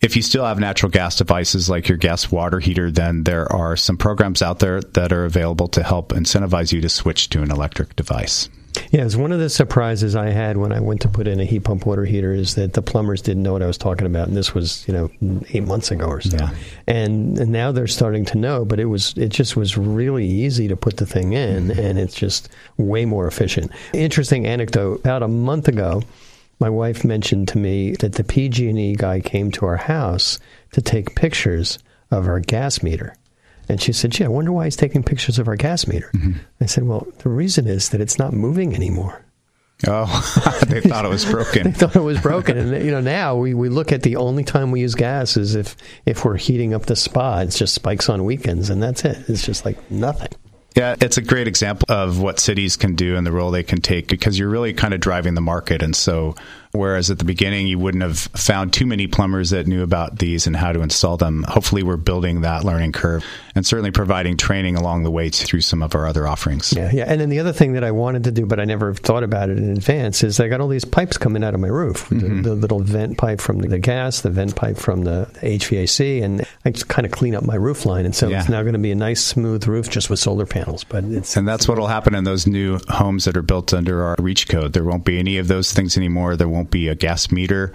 If 0.00 0.14
you 0.14 0.22
still 0.22 0.44
have 0.44 0.58
natural 0.58 0.90
gas 0.90 1.16
devices 1.16 1.70
like 1.70 1.88
your 1.88 1.98
gas 1.98 2.30
water 2.30 2.60
heater, 2.60 2.90
then 2.90 3.24
there 3.24 3.50
are 3.52 3.76
some 3.76 3.96
programs 3.96 4.42
out 4.42 4.58
there 4.58 4.80
that 4.80 5.12
are 5.12 5.24
available 5.24 5.68
to 5.68 5.82
help 5.82 6.12
incentivize 6.12 6.72
you 6.72 6.80
to 6.82 6.88
switch 6.88 7.30
to 7.30 7.42
an 7.42 7.50
electric 7.50 7.96
device. 7.96 8.48
Yeah, 8.90 9.04
it's 9.04 9.16
one 9.16 9.32
of 9.32 9.38
the 9.38 9.50
surprises 9.50 10.16
I 10.16 10.30
had 10.30 10.56
when 10.56 10.72
I 10.72 10.80
went 10.80 11.00
to 11.02 11.08
put 11.08 11.26
in 11.26 11.40
a 11.40 11.44
heat 11.44 11.64
pump 11.64 11.86
water 11.86 12.04
heater 12.04 12.32
is 12.32 12.54
that 12.54 12.72
the 12.72 12.82
plumbers 12.82 13.22
didn't 13.22 13.42
know 13.42 13.52
what 13.52 13.62
I 13.62 13.66
was 13.66 13.78
talking 13.78 14.06
about, 14.06 14.28
and 14.28 14.36
this 14.36 14.54
was 14.54 14.86
you 14.88 14.94
know 14.94 15.10
eight 15.50 15.64
months 15.64 15.90
ago 15.90 16.06
or 16.06 16.20
so. 16.20 16.36
Yeah. 16.36 16.50
And, 16.86 17.38
and 17.38 17.52
now 17.52 17.72
they're 17.72 17.86
starting 17.86 18.24
to 18.26 18.38
know, 18.38 18.64
but 18.64 18.80
it 18.80 18.86
was 18.86 19.14
it 19.16 19.28
just 19.28 19.56
was 19.56 19.76
really 19.76 20.26
easy 20.26 20.68
to 20.68 20.76
put 20.76 20.96
the 20.96 21.06
thing 21.06 21.32
in, 21.32 21.68
mm-hmm. 21.68 21.80
and 21.80 21.98
it's 21.98 22.14
just 22.14 22.48
way 22.76 23.04
more 23.04 23.26
efficient. 23.26 23.70
Interesting 23.92 24.46
anecdote: 24.46 25.00
about 25.00 25.22
a 25.22 25.28
month 25.28 25.68
ago, 25.68 26.02
my 26.60 26.70
wife 26.70 27.04
mentioned 27.04 27.48
to 27.48 27.58
me 27.58 27.92
that 27.96 28.14
the 28.14 28.24
PG&E 28.24 28.96
guy 28.96 29.20
came 29.20 29.50
to 29.52 29.66
our 29.66 29.76
house 29.76 30.38
to 30.72 30.82
take 30.82 31.14
pictures 31.14 31.78
of 32.10 32.26
our 32.26 32.40
gas 32.40 32.82
meter. 32.82 33.14
And 33.68 33.80
she 33.80 33.92
said, 33.92 34.12
gee, 34.12 34.24
I 34.24 34.28
wonder 34.28 34.52
why 34.52 34.64
he's 34.64 34.76
taking 34.76 35.02
pictures 35.02 35.38
of 35.38 35.48
our 35.48 35.56
gas 35.56 35.86
meter. 35.86 36.10
Mm-hmm. 36.14 36.32
I 36.60 36.66
said, 36.66 36.84
well, 36.84 37.06
the 37.18 37.28
reason 37.28 37.66
is 37.66 37.90
that 37.90 38.00
it's 38.00 38.18
not 38.18 38.32
moving 38.32 38.74
anymore. 38.74 39.24
Oh, 39.86 40.60
they 40.66 40.80
thought 40.80 41.04
it 41.04 41.08
was 41.08 41.24
broken. 41.24 41.62
they 41.64 41.72
thought 41.72 41.94
it 41.94 42.00
was 42.00 42.20
broken, 42.20 42.58
and 42.58 42.84
you 42.84 42.90
know 42.90 43.00
now 43.00 43.36
we, 43.36 43.54
we 43.54 43.68
look 43.68 43.92
at 43.92 44.02
the 44.02 44.16
only 44.16 44.42
time 44.42 44.72
we 44.72 44.80
use 44.80 44.96
gas 44.96 45.36
is 45.36 45.54
if 45.54 45.76
if 46.04 46.24
we're 46.24 46.36
heating 46.36 46.74
up 46.74 46.86
the 46.86 46.96
spa. 46.96 47.38
It's 47.40 47.56
just 47.56 47.74
spikes 47.74 48.08
on 48.08 48.24
weekends, 48.24 48.70
and 48.70 48.82
that's 48.82 49.04
it. 49.04 49.16
It's 49.28 49.46
just 49.46 49.64
like 49.64 49.88
nothing. 49.88 50.30
Yeah, 50.74 50.94
it's 51.00 51.16
a 51.16 51.22
great 51.22 51.48
example 51.48 51.86
of 51.88 52.20
what 52.20 52.38
cities 52.38 52.76
can 52.76 52.94
do 52.94 53.16
and 53.16 53.26
the 53.26 53.32
role 53.32 53.50
they 53.50 53.62
can 53.62 53.80
take 53.80 54.06
because 54.06 54.38
you're 54.38 54.48
really 54.48 54.72
kind 54.72 54.94
of 54.94 55.00
driving 55.00 55.34
the 55.34 55.40
market. 55.40 55.82
And 55.82 55.96
so 55.96 56.36
Whereas 56.78 57.10
at 57.10 57.18
the 57.18 57.24
beginning, 57.24 57.66
you 57.66 57.78
wouldn't 57.78 58.02
have 58.02 58.18
found 58.18 58.72
too 58.72 58.86
many 58.86 59.06
plumbers 59.06 59.50
that 59.50 59.66
knew 59.66 59.82
about 59.82 60.18
these 60.18 60.46
and 60.46 60.56
how 60.56 60.72
to 60.72 60.80
install 60.80 61.16
them. 61.16 61.44
Hopefully, 61.48 61.82
we're 61.82 61.96
building 61.96 62.42
that 62.42 62.64
learning 62.64 62.92
curve 62.92 63.24
and 63.54 63.66
certainly 63.66 63.90
providing 63.90 64.36
training 64.36 64.76
along 64.76 65.02
the 65.02 65.10
way 65.10 65.28
through 65.28 65.60
some 65.60 65.82
of 65.82 65.94
our 65.94 66.06
other 66.06 66.26
offerings. 66.26 66.72
Yeah, 66.72 66.90
yeah. 66.92 67.04
And 67.06 67.20
then 67.20 67.28
the 67.28 67.40
other 67.40 67.52
thing 67.52 67.72
that 67.72 67.82
I 67.82 67.90
wanted 67.90 68.24
to 68.24 68.30
do, 68.30 68.46
but 68.46 68.60
I 68.60 68.64
never 68.64 68.94
thought 68.94 69.24
about 69.24 69.50
it 69.50 69.58
in 69.58 69.72
advance, 69.72 70.22
is 70.22 70.38
I 70.38 70.48
got 70.48 70.60
all 70.60 70.68
these 70.68 70.84
pipes 70.84 71.18
coming 71.18 71.42
out 71.42 71.54
of 71.54 71.60
my 71.60 71.68
roof 71.68 72.08
mm-hmm. 72.08 72.42
the, 72.42 72.50
the, 72.50 72.54
little 72.54 72.80
vent 72.80 73.18
pipe 73.18 73.40
from 73.40 73.58
the 73.58 73.78
gas, 73.78 74.20
the 74.20 74.30
vent 74.30 74.54
pipe 74.54 74.76
from 74.76 75.02
the 75.02 75.28
HVAC, 75.40 76.22
and 76.22 76.46
I 76.64 76.70
just 76.70 76.88
kind 76.88 77.04
of 77.04 77.12
clean 77.12 77.34
up 77.34 77.44
my 77.44 77.56
roof 77.56 77.84
line. 77.84 78.04
And 78.04 78.14
so 78.14 78.28
yeah. 78.28 78.40
it's 78.40 78.48
now 78.48 78.62
going 78.62 78.74
to 78.74 78.78
be 78.78 78.92
a 78.92 78.94
nice, 78.96 79.24
smooth 79.24 79.66
roof 79.66 79.90
just 79.90 80.08
with 80.08 80.20
solar 80.20 80.46
panels. 80.46 80.84
But 80.84 81.04
it's, 81.04 81.36
and 81.36 81.46
that's 81.48 81.66
what 81.66 81.78
will 81.78 81.88
happen 81.88 82.14
in 82.14 82.24
those 82.24 82.46
new 82.46 82.78
homes 82.88 83.24
that 83.24 83.36
are 83.36 83.42
built 83.42 83.74
under 83.74 84.04
our 84.04 84.16
REACH 84.20 84.48
code. 84.48 84.72
There 84.72 84.84
won't 84.84 85.04
be 85.04 85.18
any 85.18 85.38
of 85.38 85.48
those 85.48 85.72
things 85.72 85.96
anymore. 85.96 86.36
There 86.36 86.48
won't 86.48 86.67
be 86.70 86.88
a 86.88 86.94
gas 86.94 87.30
meter 87.30 87.72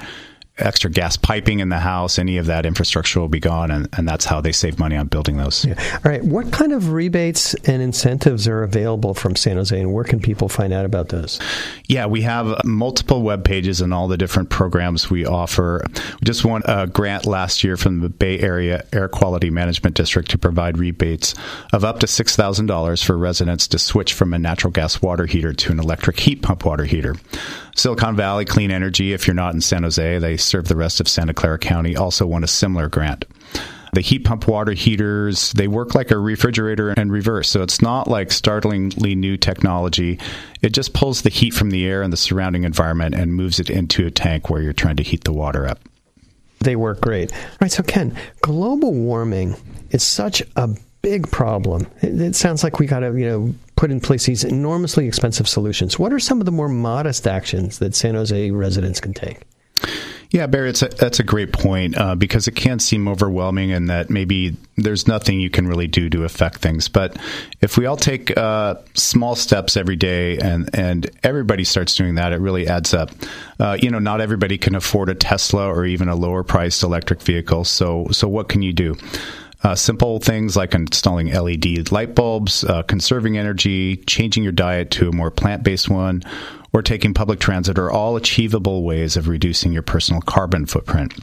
extra 0.57 0.89
gas 0.89 1.17
piping 1.17 1.59
in 1.59 1.69
the 1.69 1.79
house, 1.79 2.19
any 2.19 2.37
of 2.37 2.45
that 2.45 2.65
infrastructure 2.65 3.19
will 3.19 3.27
be 3.27 3.39
gone, 3.39 3.71
and, 3.71 3.89
and 3.93 4.07
that's 4.07 4.25
how 4.25 4.39
they 4.39 4.51
save 4.51 4.77
money 4.77 4.95
on 4.95 5.07
building 5.07 5.37
those. 5.37 5.65
Yeah. 5.65 5.73
All 5.93 6.11
right. 6.11 6.23
What 6.23 6.51
kind 6.51 6.71
of 6.71 6.91
rebates 6.91 7.55
and 7.65 7.81
incentives 7.81 8.47
are 8.47 8.61
available 8.61 9.13
from 9.13 9.35
San 9.35 9.57
Jose, 9.57 9.77
and 9.77 9.93
where 9.93 10.03
can 10.03 10.19
people 10.19 10.49
find 10.49 10.71
out 10.71 10.85
about 10.85 11.09
those? 11.09 11.39
Yeah, 11.87 12.05
we 12.05 12.21
have 12.21 12.63
multiple 12.65 13.23
web 13.23 13.43
pages 13.43 13.81
and 13.81 13.93
all 13.93 14.07
the 14.07 14.17
different 14.17 14.49
programs 14.49 15.09
we 15.09 15.25
offer. 15.25 15.83
We 15.93 16.25
just 16.25 16.45
won 16.45 16.61
a 16.65 16.85
grant 16.85 17.25
last 17.25 17.63
year 17.63 17.75
from 17.75 18.01
the 18.01 18.09
Bay 18.09 18.39
Area 18.39 18.85
Air 18.93 19.07
Quality 19.07 19.49
Management 19.49 19.95
District 19.95 20.29
to 20.31 20.37
provide 20.37 20.77
rebates 20.77 21.33
of 21.71 21.83
up 21.83 21.99
to 21.99 22.05
$6,000 22.05 23.03
for 23.03 23.17
residents 23.17 23.67
to 23.69 23.79
switch 23.79 24.13
from 24.13 24.33
a 24.33 24.39
natural 24.39 24.71
gas 24.71 25.01
water 25.01 25.25
heater 25.25 25.53
to 25.53 25.71
an 25.71 25.79
electric 25.79 26.19
heat 26.19 26.43
pump 26.43 26.63
water 26.63 26.85
heater. 26.85 27.15
Silicon 27.75 28.15
Valley 28.15 28.45
Clean 28.45 28.69
Energy, 28.69 29.13
if 29.13 29.25
you're 29.25 29.33
not 29.33 29.53
in 29.53 29.61
San 29.61 29.83
Jose, 29.83 30.19
they 30.19 30.37
serve 30.43 30.67
the 30.67 30.75
rest 30.75 30.99
of 30.99 31.07
Santa 31.07 31.33
Clara 31.33 31.59
County, 31.59 31.95
also 31.95 32.25
won 32.25 32.43
a 32.43 32.47
similar 32.47 32.89
grant. 32.89 33.25
The 33.93 34.01
heat 34.01 34.25
pump 34.25 34.47
water 34.47 34.71
heaters, 34.71 35.51
they 35.51 35.67
work 35.67 35.93
like 35.93 36.09
a 36.09 36.17
refrigerator 36.17 36.93
in 36.93 37.11
reverse. 37.11 37.47
So 37.47 37.61
it's 37.61 37.79
not 37.79 38.07
like 38.07 38.31
startlingly 38.31 39.13
new 39.13 39.37
technology. 39.37 40.19
It 40.63 40.69
just 40.71 40.93
pulls 40.93 41.21
the 41.21 41.29
heat 41.29 41.53
from 41.53 41.69
the 41.69 41.85
air 41.85 42.01
and 42.01 42.11
the 42.11 42.17
surrounding 42.17 42.63
environment 42.63 43.13
and 43.13 43.35
moves 43.35 43.59
it 43.59 43.69
into 43.69 44.07
a 44.07 44.11
tank 44.11 44.49
where 44.49 44.63
you're 44.63 44.73
trying 44.73 44.95
to 44.95 45.03
heat 45.03 45.25
the 45.25 45.33
water 45.33 45.67
up. 45.67 45.79
They 46.59 46.75
work 46.75 47.01
great. 47.01 47.31
All 47.31 47.57
right, 47.61 47.71
so 47.71 47.83
Ken, 47.83 48.17
global 48.41 48.93
warming 48.93 49.55
is 49.91 50.01
such 50.01 50.41
a 50.55 50.69
big 51.03 51.29
problem. 51.29 51.85
It, 52.01 52.19
it 52.19 52.35
sounds 52.35 52.63
like 52.63 52.79
we 52.79 52.87
got 52.87 53.01
to, 53.01 53.15
you 53.15 53.27
know, 53.27 53.53
put 53.75 53.91
in 53.91 53.99
place 53.99 54.25
these 54.25 54.43
enormously 54.43 55.05
expensive 55.05 55.47
solutions. 55.47 55.99
What 55.99 56.13
are 56.13 56.19
some 56.19 56.39
of 56.39 56.45
the 56.45 56.51
more 56.51 56.69
modest 56.69 57.27
actions 57.27 57.77
that 57.77 57.93
San 57.93 58.15
Jose 58.15 58.49
residents 58.49 58.99
can 58.99 59.13
take? 59.13 59.41
Yeah, 60.33 60.47
Barry, 60.47 60.71
a, 60.71 60.73
that's 60.73 61.19
a 61.19 61.23
great 61.23 61.53
point 61.53 61.95
uh, 61.95 62.15
because 62.15 62.47
it 62.47 62.55
can 62.55 62.79
seem 62.79 63.07
overwhelming 63.07 63.71
and 63.71 63.87
that 63.91 64.09
maybe 64.09 64.57
there's 64.77 65.07
nothing 65.07 65.39
you 65.39 65.51
can 65.51 65.67
really 65.67 65.85
do 65.85 66.09
to 66.09 66.23
affect 66.23 66.57
things. 66.57 66.87
But 66.87 67.19
if 67.61 67.77
we 67.77 67.85
all 67.85 67.97
take 67.97 68.35
uh, 68.35 68.77
small 68.95 69.35
steps 69.35 69.77
every 69.77 69.95
day 69.95 70.39
and, 70.39 70.71
and 70.73 71.07
everybody 71.21 71.63
starts 71.63 71.93
doing 71.93 72.15
that, 72.15 72.33
it 72.33 72.39
really 72.39 72.67
adds 72.67 72.95
up. 72.95 73.11
Uh, 73.59 73.77
you 73.79 73.91
know, 73.91 73.99
not 73.99 74.21
everybody 74.21 74.57
can 74.57 74.73
afford 74.73 75.09
a 75.09 75.13
Tesla 75.13 75.67
or 75.67 75.85
even 75.85 76.09
a 76.09 76.15
lower 76.15 76.43
priced 76.43 76.81
electric 76.81 77.21
vehicle. 77.21 77.63
So, 77.63 78.07
so 78.09 78.27
what 78.27 78.49
can 78.49 78.63
you 78.63 78.73
do? 78.73 78.97
Uh, 79.63 79.75
simple 79.75 80.19
things 80.19 80.57
like 80.57 80.73
installing 80.73 81.31
LED 81.31 81.89
light 81.91 82.15
bulbs, 82.15 82.65
uh, 82.65 82.83
conserving 82.83 83.37
energy, 83.37 83.97
changing 83.97 84.43
your 84.43 84.51
diet 84.51 84.91
to 84.91 85.07
a 85.07 85.11
more 85.11 85.31
plant 85.31 85.63
based 85.63 85.89
one, 85.89 86.21
or 86.73 86.81
taking 86.81 87.13
public 87.13 87.39
transit 87.39 87.79
are 87.79 87.89
all 87.91 88.17
achievable 88.17 88.83
ways 88.83 89.15
of 89.15 89.27
reducing 89.27 89.71
your 89.71 89.81
personal 89.81 90.21
carbon 90.21 90.65
footprint. 90.65 91.13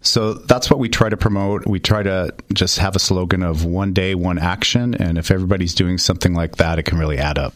So 0.00 0.34
that's 0.34 0.70
what 0.70 0.78
we 0.78 0.88
try 0.88 1.08
to 1.08 1.16
promote. 1.16 1.66
We 1.66 1.80
try 1.80 2.02
to 2.02 2.34
just 2.52 2.78
have 2.78 2.96
a 2.96 3.00
slogan 3.00 3.42
of 3.42 3.64
one 3.64 3.92
day, 3.92 4.14
one 4.14 4.38
action. 4.38 4.94
And 4.94 5.18
if 5.18 5.30
everybody's 5.30 5.74
doing 5.74 5.98
something 5.98 6.34
like 6.34 6.56
that, 6.56 6.78
it 6.78 6.84
can 6.84 6.98
really 6.98 7.18
add 7.18 7.38
up. 7.38 7.54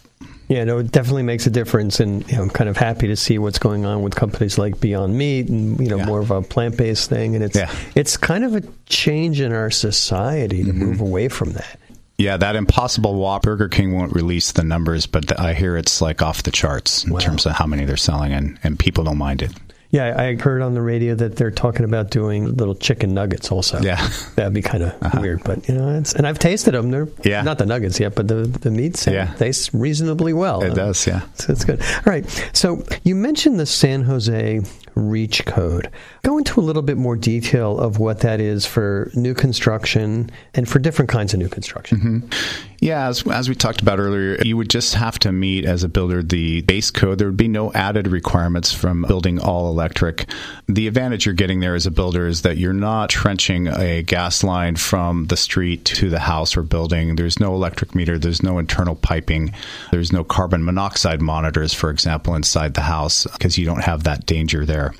Yeah, 0.48 0.62
no, 0.64 0.78
it 0.78 0.92
definitely 0.92 1.24
makes 1.24 1.46
a 1.46 1.50
difference, 1.50 1.98
and 1.98 2.28
you 2.30 2.36
know, 2.36 2.42
I'm 2.42 2.50
kind 2.50 2.70
of 2.70 2.76
happy 2.76 3.08
to 3.08 3.16
see 3.16 3.38
what's 3.38 3.58
going 3.58 3.84
on 3.84 4.02
with 4.02 4.14
companies 4.14 4.58
like 4.58 4.78
Beyond 4.78 5.18
Meat, 5.18 5.48
and 5.48 5.80
you 5.80 5.88
know, 5.88 5.96
yeah. 5.96 6.06
more 6.06 6.20
of 6.20 6.30
a 6.30 6.40
plant-based 6.40 7.08
thing, 7.10 7.34
and 7.34 7.42
it's 7.42 7.56
yeah. 7.56 7.74
it's 7.96 8.16
kind 8.16 8.44
of 8.44 8.54
a 8.54 8.62
change 8.86 9.40
in 9.40 9.52
our 9.52 9.72
society 9.72 10.62
to 10.62 10.70
mm-hmm. 10.70 10.78
move 10.78 11.00
away 11.00 11.28
from 11.28 11.52
that. 11.52 11.80
Yeah, 12.18 12.36
that 12.36 12.56
Impossible 12.56 13.14
Whopper, 13.16 13.56
Burger 13.56 13.68
King 13.68 13.94
won't 13.94 14.14
release 14.14 14.52
the 14.52 14.64
numbers, 14.64 15.06
but 15.06 15.38
I 15.38 15.52
hear 15.52 15.76
it's 15.76 16.00
like 16.00 16.22
off 16.22 16.44
the 16.44 16.50
charts 16.50 17.04
in 17.04 17.12
wow. 17.12 17.18
terms 17.18 17.44
of 17.44 17.52
how 17.52 17.66
many 17.66 17.84
they're 17.84 17.96
selling, 17.96 18.32
and, 18.32 18.58
and 18.62 18.78
people 18.78 19.04
don't 19.04 19.18
mind 19.18 19.42
it. 19.42 19.52
Yeah, 19.96 20.14
I 20.14 20.34
heard 20.34 20.60
on 20.60 20.74
the 20.74 20.82
radio 20.82 21.14
that 21.14 21.36
they're 21.36 21.50
talking 21.50 21.86
about 21.86 22.10
doing 22.10 22.54
little 22.54 22.74
chicken 22.74 23.14
nuggets 23.14 23.50
also. 23.50 23.80
Yeah, 23.80 23.96
that'd 24.34 24.52
be 24.52 24.60
kind 24.60 24.82
of 24.82 25.02
uh-huh. 25.02 25.20
weird, 25.22 25.42
but 25.42 25.66
you 25.68 25.74
know, 25.74 25.88
and 25.88 26.26
I've 26.26 26.38
tasted 26.38 26.72
them. 26.72 26.90
They're 26.90 27.08
yeah. 27.24 27.40
not 27.40 27.56
the 27.56 27.64
nuggets 27.64 27.98
yet, 27.98 28.14
but 28.14 28.28
the 28.28 28.42
the 28.42 28.70
meat 28.70 29.06
yeah. 29.06 29.32
tastes 29.38 29.72
reasonably 29.72 30.34
well. 30.34 30.62
It 30.62 30.74
does, 30.74 31.06
yeah. 31.06 31.22
So 31.36 31.52
it's 31.52 31.64
good. 31.64 31.80
All 31.80 32.02
right, 32.12 32.28
so 32.52 32.84
you 33.04 33.14
mentioned 33.14 33.58
the 33.58 33.64
San 33.64 34.02
Jose 34.02 34.60
REACH 34.96 35.46
code. 35.46 35.90
Go 36.22 36.36
into 36.38 36.60
a 36.60 36.62
little 36.62 36.82
bit 36.82 36.96
more 36.96 37.16
detail 37.16 37.78
of 37.78 37.98
what 37.98 38.20
that 38.20 38.40
is 38.40 38.66
for 38.66 39.10
new 39.14 39.32
construction 39.34 40.30
and 40.54 40.68
for 40.68 40.78
different 40.78 41.10
kinds 41.10 41.32
of 41.32 41.40
new 41.40 41.48
construction. 41.48 41.98
Mm-hmm. 41.98 42.75
Yeah, 42.80 43.08
as, 43.08 43.26
as 43.26 43.48
we 43.48 43.54
talked 43.54 43.80
about 43.80 43.98
earlier, 43.98 44.36
you 44.42 44.56
would 44.56 44.68
just 44.68 44.94
have 44.94 45.18
to 45.20 45.32
meet 45.32 45.64
as 45.64 45.82
a 45.82 45.88
builder 45.88 46.22
the 46.22 46.60
base 46.62 46.90
code. 46.90 47.18
There 47.18 47.28
would 47.28 47.36
be 47.36 47.48
no 47.48 47.72
added 47.72 48.06
requirements 48.06 48.72
from 48.72 49.02
building 49.02 49.38
all 49.38 49.70
electric. 49.70 50.28
The 50.68 50.86
advantage 50.86 51.24
you're 51.24 51.34
getting 51.34 51.60
there 51.60 51.74
as 51.74 51.86
a 51.86 51.90
builder 51.90 52.26
is 52.26 52.42
that 52.42 52.58
you're 52.58 52.72
not 52.72 53.10
trenching 53.10 53.68
a 53.68 54.02
gas 54.02 54.44
line 54.44 54.76
from 54.76 55.26
the 55.26 55.36
street 55.36 55.84
to 55.86 56.10
the 56.10 56.18
house 56.18 56.56
or 56.56 56.62
building. 56.62 57.16
There's 57.16 57.40
no 57.40 57.54
electric 57.54 57.94
meter, 57.94 58.18
there's 58.18 58.42
no 58.42 58.58
internal 58.58 58.94
piping, 58.94 59.52
there's 59.90 60.12
no 60.12 60.22
carbon 60.24 60.64
monoxide 60.64 61.22
monitors, 61.22 61.72
for 61.72 61.90
example, 61.90 62.34
inside 62.34 62.74
the 62.74 62.82
house 62.82 63.26
because 63.32 63.56
you 63.56 63.64
don't 63.64 63.84
have 63.84 64.04
that 64.04 64.26
danger 64.26 64.66
there. 64.66 64.94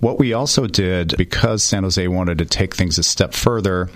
What 0.00 0.18
we 0.18 0.32
also 0.32 0.66
did, 0.66 1.16
because 1.16 1.64
San 1.64 1.82
Jose 1.82 2.06
wanted 2.06 2.38
to 2.38 2.44
take 2.44 2.74
things 2.74 2.98
a 2.98 3.02
step 3.02 3.34
further, 3.34 3.88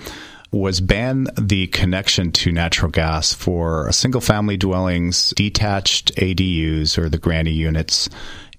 was 0.52 0.80
ban 0.80 1.28
the 1.40 1.68
connection 1.68 2.32
to 2.32 2.52
natural 2.52 2.90
gas 2.90 3.32
for 3.32 3.90
single 3.92 4.20
family 4.20 4.56
dwellings, 4.56 5.32
detached 5.36 6.14
ADUs 6.16 6.98
or 6.98 7.08
the 7.08 7.18
granny 7.18 7.52
units, 7.52 8.08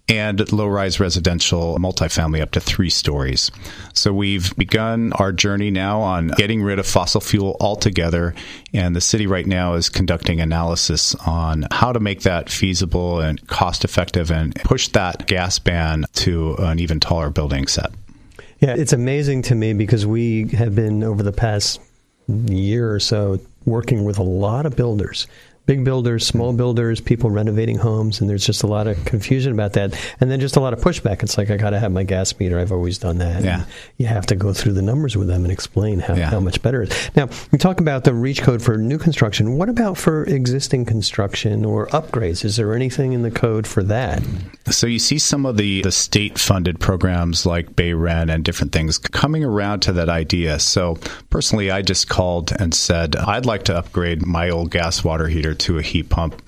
and 0.07 0.51
low 0.51 0.67
rise 0.67 0.99
residential 0.99 1.77
multifamily 1.77 2.41
up 2.41 2.51
to 2.51 2.59
three 2.59 2.89
stories. 2.89 3.49
So 3.93 4.13
we've 4.13 4.55
begun 4.57 5.13
our 5.13 5.31
journey 5.31 5.71
now 5.71 6.01
on 6.01 6.29
getting 6.29 6.61
rid 6.61 6.79
of 6.79 6.87
fossil 6.87 7.21
fuel 7.21 7.55
altogether. 7.59 8.35
And 8.73 8.95
the 8.95 9.01
city 9.01 9.25
right 9.25 9.45
now 9.45 9.75
is 9.75 9.89
conducting 9.89 10.41
analysis 10.41 11.15
on 11.25 11.65
how 11.71 11.93
to 11.93 11.99
make 11.99 12.21
that 12.21 12.49
feasible 12.49 13.19
and 13.19 13.45
cost 13.47 13.85
effective 13.85 14.31
and 14.31 14.53
push 14.55 14.89
that 14.89 15.27
gas 15.27 15.59
ban 15.59 16.05
to 16.15 16.55
an 16.55 16.79
even 16.79 16.99
taller 16.99 17.29
building 17.29 17.67
set. 17.67 17.91
Yeah, 18.61 18.75
it's 18.75 18.93
amazing 18.93 19.41
to 19.43 19.55
me 19.55 19.73
because 19.73 20.05
we 20.05 20.47
have 20.49 20.75
been 20.75 21.03
over 21.03 21.23
the 21.23 21.31
past 21.31 21.81
year 22.27 22.93
or 22.93 22.99
so 22.99 23.39
working 23.65 24.05
with 24.05 24.19
a 24.19 24.23
lot 24.23 24.65
of 24.67 24.75
builders 24.75 25.27
big 25.65 25.83
builders, 25.83 26.25
small 26.25 26.53
builders, 26.53 26.99
people 26.99 27.29
renovating 27.29 27.77
homes, 27.77 28.19
and 28.19 28.29
there's 28.29 28.45
just 28.45 28.63
a 28.63 28.67
lot 28.67 28.87
of 28.87 29.03
confusion 29.05 29.53
about 29.53 29.73
that. 29.73 29.93
And 30.19 30.29
then 30.31 30.39
just 30.39 30.55
a 30.55 30.59
lot 30.59 30.73
of 30.73 30.79
pushback. 30.79 31.23
It's 31.23 31.37
like, 31.37 31.49
I 31.49 31.57
got 31.57 31.71
to 31.71 31.79
have 31.79 31.91
my 31.91 32.03
gas 32.03 32.37
meter. 32.39 32.59
I've 32.59 32.71
always 32.71 32.97
done 32.97 33.19
that. 33.19 33.43
Yeah. 33.43 33.61
And 33.61 33.65
you 33.97 34.07
have 34.07 34.25
to 34.27 34.35
go 34.35 34.53
through 34.53 34.73
the 34.73 34.81
numbers 34.81 35.15
with 35.15 35.27
them 35.27 35.43
and 35.43 35.51
explain 35.51 35.99
how, 35.99 36.15
yeah. 36.15 36.29
how 36.29 36.39
much 36.39 36.61
better 36.61 36.83
it 36.83 36.91
is. 36.91 37.15
Now, 37.15 37.29
we 37.51 37.57
talk 37.57 37.79
about 37.79 38.03
the 38.03 38.13
REACH 38.13 38.41
code 38.41 38.61
for 38.61 38.77
new 38.77 38.97
construction. 38.97 39.57
What 39.57 39.69
about 39.69 39.97
for 39.97 40.23
existing 40.25 40.85
construction 40.85 41.63
or 41.63 41.87
upgrades? 41.87 42.43
Is 42.43 42.55
there 42.55 42.73
anything 42.73 43.13
in 43.13 43.21
the 43.21 43.31
code 43.31 43.67
for 43.67 43.83
that? 43.83 44.23
So 44.69 44.87
you 44.87 44.99
see 44.99 45.19
some 45.19 45.45
of 45.45 45.57
the, 45.57 45.81
the 45.83 45.91
state 45.91 46.37
funded 46.37 46.79
programs 46.79 47.45
like 47.45 47.75
BayREN 47.75 48.33
and 48.33 48.43
different 48.43 48.71
things 48.71 48.97
coming 48.97 49.43
around 49.43 49.81
to 49.81 49.93
that 49.93 50.09
idea. 50.09 50.59
So 50.59 50.97
personally, 51.29 51.71
I 51.71 51.81
just 51.81 52.09
called 52.09 52.51
and 52.59 52.73
said, 52.73 53.15
I'd 53.15 53.45
like 53.45 53.63
to 53.65 53.77
upgrade 53.77 54.25
my 54.25 54.49
old 54.49 54.71
gas 54.71 55.03
water 55.03 55.27
heater 55.27 55.50
to 55.55 55.77
a 55.77 55.81
heat 55.81 56.09
pump. 56.09 56.41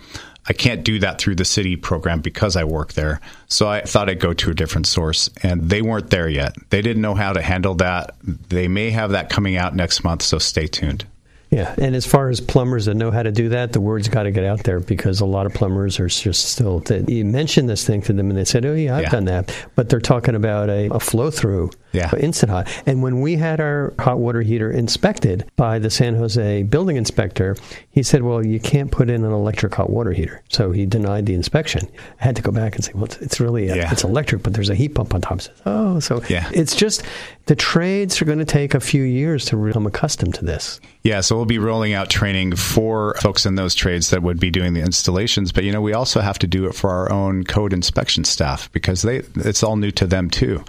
I 0.45 0.53
can't 0.53 0.83
do 0.83 0.99
that 0.99 1.19
through 1.19 1.35
the 1.35 1.45
city 1.45 1.75
program 1.77 2.19
because 2.19 2.57
I 2.57 2.65
work 2.65 2.93
there. 2.93 3.21
So 3.47 3.69
I 3.69 3.81
thought 3.81 4.09
I'd 4.09 4.19
go 4.19 4.33
to 4.33 4.51
a 4.51 4.53
different 4.53 4.87
source, 4.87 5.29
and 5.41 5.69
they 5.69 5.81
weren't 5.81 6.09
there 6.09 6.27
yet. 6.27 6.55
They 6.69 6.81
didn't 6.81 7.01
know 7.01 7.15
how 7.15 7.31
to 7.31 7.41
handle 7.41 7.75
that. 7.75 8.15
They 8.23 8.67
may 8.67 8.89
have 8.89 9.11
that 9.11 9.29
coming 9.29 9.55
out 9.55 9.75
next 9.75 10.03
month, 10.03 10.21
so 10.21 10.39
stay 10.39 10.67
tuned. 10.67 11.05
Yeah, 11.53 11.75
and 11.77 11.95
as 11.95 12.05
far 12.05 12.29
as 12.29 12.41
plumbers 12.41 12.85
that 12.85 12.95
know 12.95 13.11
how 13.11 13.21
to 13.21 13.31
do 13.31 13.49
that, 13.49 13.73
the 13.73 13.81
word's 13.81 14.07
got 14.07 14.23
to 14.23 14.31
get 14.31 14.43
out 14.43 14.63
there 14.63 14.79
because 14.79 15.21
a 15.21 15.25
lot 15.25 15.45
of 15.45 15.53
plumbers 15.53 15.99
are 15.99 16.07
just 16.07 16.49
still. 16.49 16.83
You 17.07 17.25
mention 17.25 17.67
this 17.67 17.85
thing 17.85 18.01
to 18.03 18.13
them, 18.13 18.29
and 18.29 18.37
they 18.37 18.45
said, 18.45 18.65
"Oh 18.65 18.73
yeah, 18.73 18.97
I've 18.97 19.03
yeah. 19.03 19.09
done 19.09 19.25
that," 19.25 19.55
but 19.75 19.89
they're 19.89 20.01
talking 20.01 20.33
about 20.33 20.69
a, 20.69 20.89
a 20.91 20.99
flow 20.99 21.29
through 21.29 21.69
yeah. 21.91 22.11
instant 22.17 22.51
hot. 22.51 22.67
And 22.87 23.03
when 23.03 23.21
we 23.21 23.35
had 23.35 23.59
our 23.59 23.93
hot 23.99 24.17
water 24.17 24.41
heater 24.41 24.71
inspected 24.71 25.45
by 25.55 25.79
the 25.79 25.89
San 25.89 26.15
Jose 26.15 26.63
building 26.63 26.97
inspector, 26.97 27.55
he 27.91 28.01
said, 28.01 28.23
"Well, 28.23 28.45
you 28.45 28.59
can't 28.59 28.91
put 28.91 29.09
in 29.09 29.23
an 29.23 29.31
electric 29.31 29.75
hot 29.75 29.91
water 29.91 30.11
heater," 30.11 30.41
so 30.49 30.71
he 30.71 30.85
denied 30.85 31.27
the 31.27 31.35
inspection. 31.35 31.87
I 32.19 32.23
had 32.23 32.35
to 32.35 32.41
go 32.41 32.51
back 32.51 32.75
and 32.75 32.83
say, 32.83 32.91
"Well, 32.95 33.05
it's, 33.21 33.39
really 33.39 33.67
a, 33.69 33.75
yeah. 33.75 33.91
it's 33.91 34.03
electric, 34.03 34.41
but 34.41 34.53
there's 34.53 34.69
a 34.69 34.75
heat 34.75 34.95
pump 34.95 35.13
on 35.13 35.21
top." 35.21 35.41
Says, 35.41 35.61
"Oh, 35.67 35.99
so 35.99 36.23
yeah. 36.29 36.49
it's 36.51 36.75
just 36.75 37.03
the 37.45 37.55
trades 37.55 38.21
are 38.21 38.25
going 38.25 38.39
to 38.39 38.45
take 38.45 38.73
a 38.73 38.79
few 38.79 39.03
years 39.03 39.45
to 39.45 39.55
become 39.55 39.85
accustomed 39.85 40.33
to 40.35 40.45
this." 40.45 40.81
Yeah, 41.03 41.21
so 41.21 41.42
we'll 41.43 41.47
be 41.49 41.59
rolling 41.59 41.91
out 41.91 42.09
training 42.09 42.55
for 42.55 43.15
folks 43.15 43.45
in 43.45 43.55
those 43.55 43.75
trades 43.75 44.11
that 44.11 44.23
would 44.23 44.39
be 44.39 44.49
doing 44.49 44.71
the 44.71 44.79
installations, 44.79 45.51
but 45.51 45.65
you 45.65 45.73
know, 45.73 45.81
we 45.81 45.91
also 45.91 46.21
have 46.21 46.39
to 46.39 46.47
do 46.47 46.67
it 46.67 46.73
for 46.73 46.89
our 46.89 47.11
own 47.11 47.43
code 47.43 47.73
inspection 47.73 48.23
staff 48.23 48.71
because 48.71 49.01
they 49.01 49.17
it's 49.35 49.61
all 49.61 49.75
new 49.75 49.91
to 49.91 50.07
them 50.07 50.29
too. 50.29 50.63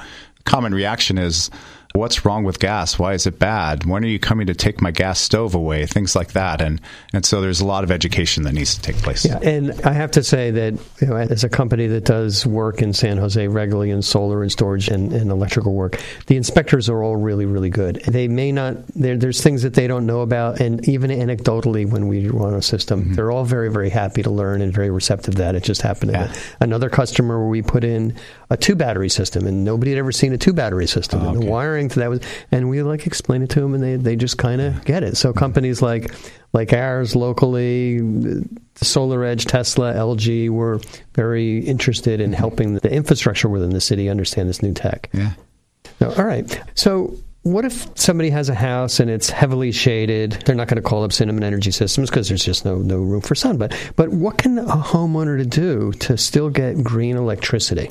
Common 0.47 0.75
reaction 0.75 1.17
is 1.17 1.49
what's 1.97 2.25
wrong 2.25 2.43
with 2.43 2.59
gas? 2.59 2.99
Why 2.99 3.13
is 3.15 3.25
it 3.25 3.39
bad? 3.39 3.87
When 3.87 4.03
are 4.05 4.09
you 4.09 4.19
coming 4.19 4.49
to 4.49 4.55
take 4.55 4.81
my 4.81 4.91
gas 4.91 5.21
stove 5.21 5.55
away? 5.55 5.87
Things 5.87 6.17
like 6.17 6.33
that. 6.33 6.61
And 6.61 6.81
and 7.13 7.25
so 7.25 7.41
there's 7.41 7.61
a 7.61 7.65
lot 7.65 7.85
of 7.85 7.93
education 7.93 8.43
that 8.45 8.53
needs 8.53 8.75
to 8.75 8.81
take 8.83 8.97
place. 8.97 9.25
Yeah, 9.25 9.39
and 9.41 9.81
I 9.83 9.93
have 9.93 10.11
to 10.13 10.25
say 10.25 10.51
that 10.51 10.75
you 11.01 11.07
know, 11.07 11.17
as 11.17 11.45
a 11.45 11.49
company 11.49 11.87
that 11.87 12.05
does 12.05 12.45
work 12.45 12.83
in 12.83 12.93
San 12.93 13.17
Jose 13.19 13.47
regularly 13.47 13.91
in 13.91 14.03
solar 14.03 14.43
and 14.43 14.51
storage 14.51 14.89
and, 14.89 15.13
and 15.13 15.31
electrical 15.31 15.73
work, 15.73 16.01
the 16.27 16.37
inspectors 16.37 16.89
are 16.89 17.01
all 17.01 17.15
really, 17.15 17.47
really 17.47 17.71
good. 17.71 18.03
They 18.07 18.27
may 18.27 18.51
not, 18.51 18.77
there's 18.97 19.41
things 19.41 19.63
that 19.63 19.75
they 19.75 19.87
don't 19.87 20.05
know 20.05 20.23
about, 20.23 20.61
and 20.61 20.87
even 20.89 21.11
anecdotally 21.11 21.89
when 21.89 22.09
we 22.09 22.27
run 22.29 22.55
a 22.55 22.63
system, 22.63 23.03
mm-hmm. 23.03 23.15
they're 23.15 23.31
all 23.31 23.45
very, 23.45 23.71
very 23.71 23.91
happy 23.91 24.23
to 24.25 24.31
learn 24.31 24.63
and 24.63 24.73
very 24.73 24.91
receptive 24.91 25.37
to 25.37 25.43
that. 25.43 25.55
It 25.55 25.63
just 25.63 25.83
happened 25.83 26.13
yeah. 26.13 26.35
another 26.61 26.91
customer 26.91 27.39
where 27.39 27.49
we 27.49 27.63
put 27.63 27.85
in 27.85 28.17
a 28.51 28.57
two 28.57 28.75
battery 28.75 29.09
system, 29.09 29.47
and 29.47 29.65
nobody 29.65 29.93
had 29.93 29.99
ever 29.99 30.13
seen 30.13 30.33
a 30.33 30.39
two 30.39 30.53
battery 30.53 30.87
system. 30.87 31.23
Oh, 31.23 31.31
and 31.31 31.43
the 31.43 31.47
wiring 31.47 31.84
to 31.91 32.01
that 32.01 32.11
was, 32.11 32.21
and 32.51 32.69
we 32.69 32.83
like 32.83 33.07
explain 33.07 33.43
it 33.43 33.51
to 33.51 33.61
them, 33.61 33.75
and 33.75 33.83
they 33.83 33.97
they 33.97 34.17
just 34.17 34.39
kind 34.39 34.61
of 34.61 34.85
get 34.85 35.03
it. 35.03 35.17
So 35.17 35.33
companies 35.33 35.83
like 35.83 36.15
like 36.53 36.73
ours 36.73 37.17
locally, 37.17 37.99
SolarEdge, 38.77 39.47
Tesla, 39.47 39.93
LG 39.95 40.51
were 40.51 40.81
very 41.15 41.59
interested 41.59 42.21
in 42.21 42.33
helping 42.33 42.75
the 42.75 42.91
infrastructure 42.91 43.49
within 43.49 43.71
the 43.71 43.81
city 43.81 44.09
understand 44.09 44.49
this 44.49 44.63
new 44.63 44.73
tech. 44.73 45.11
Yeah. 45.13 45.33
all 46.01 46.25
right. 46.25 46.61
So 46.75 47.17
what 47.45 47.67
if 47.67 47.87
somebody 47.99 48.31
has 48.31 48.49
a 48.49 48.55
house 48.55 49.01
and 49.01 49.11
it's 49.11 49.29
heavily 49.29 49.71
shaded? 49.71 50.33
They're 50.33 50.55
not 50.55 50.67
going 50.67 50.83
to 50.83 50.89
call 50.89 51.05
up 51.05 51.13
Cinnamon 51.13 51.45
Energy 51.45 51.71
Systems 51.71 52.09
because 52.09 52.29
there's 52.29 52.45
just 52.45 52.65
no 52.65 52.77
no 52.77 52.97
room 52.99 53.21
for 53.21 53.35
sun. 53.35 53.59
But 53.59 53.75
but 53.97 54.09
what 54.09 54.39
can 54.39 54.59
a 54.59 54.65
homeowner 54.65 55.39
to 55.39 55.45
do 55.45 55.93
to 55.93 56.17
still 56.17 56.49
get 56.49 56.83
green 56.83 57.17
electricity? 57.17 57.91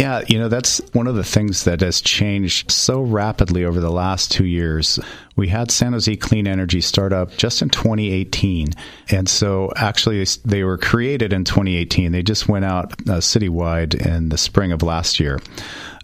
Yeah, 0.00 0.22
you 0.28 0.38
know, 0.38 0.48
that's 0.48 0.80
one 0.94 1.06
of 1.06 1.14
the 1.14 1.22
things 1.22 1.64
that 1.64 1.82
has 1.82 2.00
changed 2.00 2.70
so 2.70 3.02
rapidly 3.02 3.66
over 3.66 3.80
the 3.80 3.90
last 3.90 4.32
two 4.32 4.46
years. 4.46 4.98
We 5.36 5.48
had 5.48 5.70
San 5.70 5.92
Jose 5.92 6.16
Clean 6.16 6.46
Energy 6.46 6.80
start 6.80 7.12
up 7.12 7.36
just 7.36 7.60
in 7.60 7.68
2018. 7.68 8.68
And 9.10 9.28
so 9.28 9.70
actually, 9.76 10.24
they 10.42 10.64
were 10.64 10.78
created 10.78 11.34
in 11.34 11.44
2018. 11.44 12.12
They 12.12 12.22
just 12.22 12.48
went 12.48 12.64
out 12.64 12.92
uh, 12.92 13.20
citywide 13.20 13.94
in 13.94 14.30
the 14.30 14.38
spring 14.38 14.72
of 14.72 14.82
last 14.82 15.20
year. 15.20 15.38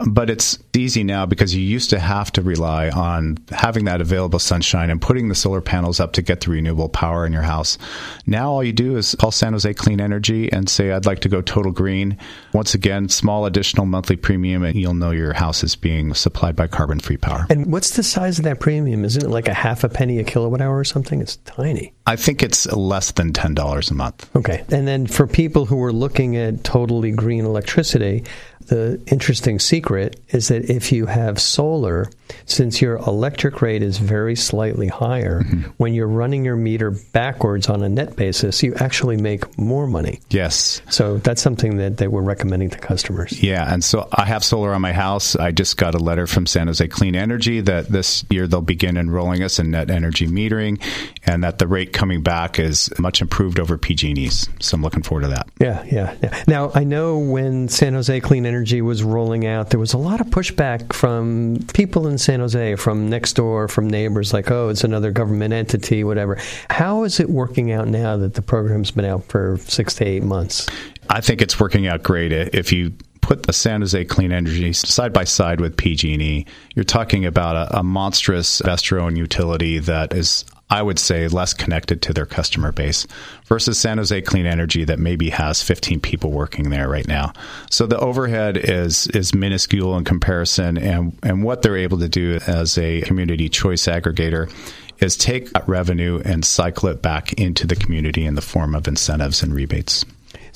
But 0.07 0.29
it's 0.29 0.59
easy 0.75 1.05
now 1.05 1.25
because 1.25 1.55
you 1.55 1.63
used 1.63 1.89
to 1.91 1.99
have 1.99 2.31
to 2.33 2.43
rely 2.43 2.91
on 2.91 3.39
having 3.51 3.87
that 3.87 4.03
available 4.03 4.39
sunshine 4.39 4.91
and 4.91 5.01
putting 5.01 5.29
the 5.29 5.35
solar 5.35 5.63
panels 5.63 6.01
up 6.01 6.13
to 6.15 6.23
get 6.23 6.43
the 6.43 6.51
renewable 6.51 6.91
power 6.91 7.25
in 7.25 7.33
your 7.33 7.43
house. 7.43 7.79
Now 8.27 8.51
all 8.51 8.63
you 8.63 8.75
do 8.75 8.97
is 8.97 9.15
call 9.15 9.31
San 9.31 9.55
Jose 9.55 9.73
Clean 9.75 10.01
Energy 10.01 10.53
and 10.53 10.69
say, 10.69 10.93
I'd 10.93 11.07
like 11.07 11.21
to 11.21 11.31
go 11.31 11.41
total 11.41 11.73
green. 11.73 12.19
Once 12.53 12.75
again, 12.75 13.09
small 13.09 13.47
additional 13.47 13.87
monthly 13.87 14.17
premium, 14.17 14.65
and 14.65 14.77
you'll 14.77 14.95
know 14.95 15.13
your 15.13 15.33
house 15.33 15.65
is 15.65 15.77
being 15.77 16.13
supplied 16.13 16.57
by 16.57 16.67
carbon 16.67 17.01
free 17.01 17.17
power. 17.17 17.47
And 17.49 17.73
what's 17.73 17.97
the 17.97 18.03
size 18.03 18.39
of 18.39 18.45
that 18.45 18.61
premium? 18.61 19.05
Isn't 19.05 19.25
it 19.25 19.31
like 19.31 19.49
a 19.49 19.55
half 19.55 19.83
a 19.83 19.89
penny 19.89 20.19
a 20.19 20.25
kilowatt 20.25 20.61
hour 20.61 20.79
or 20.79 20.85
something? 20.85 21.23
It's 21.23 21.37
tiny. 21.37 21.95
I 22.07 22.17
think 22.17 22.43
it's 22.43 22.67
less 22.73 23.13
than 23.13 23.33
$10 23.33 23.91
a 23.91 23.95
month. 23.95 24.37
Okay. 24.37 24.65
And 24.71 24.87
then 24.87 25.07
for 25.07 25.27
people 25.27 25.65
who 25.65 25.83
are 25.83 25.93
looking 25.93 26.37
at 26.37 26.63
totally 26.65 27.13
green 27.13 27.45
electricity, 27.45 28.25
the 28.67 29.01
interesting 29.07 29.59
secret 29.59 30.21
is 30.31 30.49
that 30.49 30.71
if 30.71 30.93
you 30.93 31.07
have 31.07 31.41
solar, 31.41 32.11
since 32.47 32.81
your 32.81 32.97
electric 32.97 33.63
rate 33.63 33.83
is 33.83 33.99
very 33.99 34.35
slightly 34.35 34.89
higher, 34.89 35.43
mm-hmm. 35.43 35.71
when 35.77 35.95
you're 35.95 36.09
running 36.09 36.45
your 36.45 36.57
meter 36.57 36.91
backwards 37.13 37.69
on 37.69 37.83
a 37.83 37.89
net 37.89 38.17
basis, 38.17 38.63
you 38.63 38.75
actually 38.77 39.17
make 39.17 39.59
more 39.59 39.87
money. 39.87 40.21
Yes. 40.31 40.83
So 40.91 41.19
that's 41.19 41.41
something 41.41 41.77
that 41.79 41.99
they 41.99 42.09
were 42.09 42.23
recommending 42.23 42.71
to 42.71 42.79
customers. 42.79 43.43
Yeah. 43.43 43.73
And 43.73 43.83
so 43.83 44.09
I 44.13 44.25
have 44.25 44.45
solar 44.45 44.75
on 44.75 44.83
my 44.83 44.93
house. 44.93 45.37
I 45.37 45.53
just 45.53 45.77
got 45.77 45.95
a 45.95 45.99
letter 45.99 46.27
from 46.27 46.47
San 46.47 46.67
Jose 46.67 46.87
Clean 46.89 47.15
Energy 47.15 47.61
that 47.61 47.89
this 47.89 48.25
year 48.31 48.47
they'll 48.47 48.61
begin 48.61 48.97
enrolling 48.97 49.43
us 49.43 49.59
in 49.59 49.71
net 49.71 49.91
energy 49.91 50.27
metering 50.27 50.83
and 51.25 51.45
that 51.45 51.59
the 51.59 51.67
rate 51.67 51.93
coming 51.93 52.23
back 52.23 52.59
is 52.59 52.91
much 52.99 53.21
improved 53.21 53.61
over 53.61 53.79
PG&E's. 53.79 54.49
So 54.61 54.75
I'm 54.75 54.83
looking 54.83 55.03
forward 55.03 55.23
to 55.23 55.29
that. 55.29 55.49
Yeah. 55.61 55.85
Yeah. 55.85 56.17
yeah. 56.23 56.43
Now, 56.47 56.73
I 56.75 56.85
know 56.85 57.19
when 57.19 57.69
San 57.69 57.95
Jose 57.95 58.21
Clean 58.21 58.45
Energy 58.45 58.56
Energy 58.57 58.81
was 58.81 59.03
rolling 59.03 59.47
out, 59.47 59.69
there 59.69 59.79
was 59.79 59.93
a 59.93 59.99
lot 59.99 60.19
of 60.19 60.29
pushback 60.29 60.95
from 60.95 61.59
people 61.75 62.07
in 62.07 62.17
San 62.17 62.41
Jose, 62.41 62.77
from 62.77 63.11
next 63.11 63.35
door, 63.35 63.69
from 63.69 63.87
neighbors, 63.87 64.33
like, 64.33 64.51
oh, 64.51 64.71
it's 64.71 64.83
another 64.83 65.11
government 65.11 65.53
entity, 65.53 66.05
whatever. 66.05 66.39
How 66.71 67.05
is 67.05 67.21
it 67.21 67.29
working 67.29 67.71
out 67.71 67.87
now 67.87 68.17
that 68.17 68.33
the 68.33 68.41
program's 68.41 68.91
been 68.91 69.05
out 69.05 69.25
for 69.25 69.59
six 69.59 69.95
to 69.97 70.07
eight 70.07 70.23
months? 70.23 70.67
I 71.11 71.21
think 71.21 71.43
it's 71.43 71.61
working 71.61 71.87
out 71.87 72.03
great. 72.03 72.33
If 72.33 72.73
you 72.73 72.95
put 73.21 73.43
the 73.43 73.53
San 73.53 73.83
Jose 73.83 74.07
Clean 74.07 74.33
Energy 74.33 74.73
side 74.73 75.13
by 75.13 75.25
side 75.25 75.61
with 75.61 75.77
PG&E, 75.77 76.47
you're 76.75 76.85
talking 76.85 77.27
about 77.27 77.57
a, 77.57 77.81
a 77.81 77.83
monstrous 77.83 78.63
investor-owned 78.63 79.19
utility 79.19 79.81
that 79.81 80.15
is 80.15 80.47
I 80.69 80.83
would 80.83 80.99
say, 80.99 81.29
less 81.29 81.55
connected 81.55 82.03
to 82.03 82.13
their 82.13 82.27
customer 82.27 82.73
base 82.73 83.07
versus 83.45 83.79
San 83.79 83.99
Jose 83.99 84.21
Clean 84.23 84.47
Energy 84.47 84.85
that 84.85 84.99
maybe 84.99 85.31
has 85.31 85.63
15 85.63 86.01
people 86.01 86.33
working 86.33 86.71
there 86.71 86.89
right 86.89 87.07
now. 87.07 87.33
So 87.71 87.87
the 87.87 87.99
overhead 87.99 88.57
is 88.57 89.07
is 89.09 89.35
minuscule 89.35 89.97
in 89.97 90.05
comparison, 90.05 90.77
and 90.77 91.17
and 91.23 91.45
what 91.45 91.63
they're 91.63 91.77
able 91.77 91.99
to 91.99 92.09
do 92.09 92.41
as 92.47 92.77
a 92.79 93.03
community 93.03 93.49
choice 93.49 93.87
aggregator 93.87 94.53
is 94.99 95.17
take 95.17 95.51
that 95.51 95.69
revenue 95.69 96.21
and 96.25 96.45
cycle 96.45 96.89
it 96.89 97.03
back 97.03 97.33
into 97.35 97.67
the 97.67 97.77
community 97.77 98.25
in 98.25 98.35
the 98.35 98.41
form 98.41 98.75
of 98.75 98.89
incentives 98.89 99.43
and 99.43 99.55
rebates. 99.55 100.05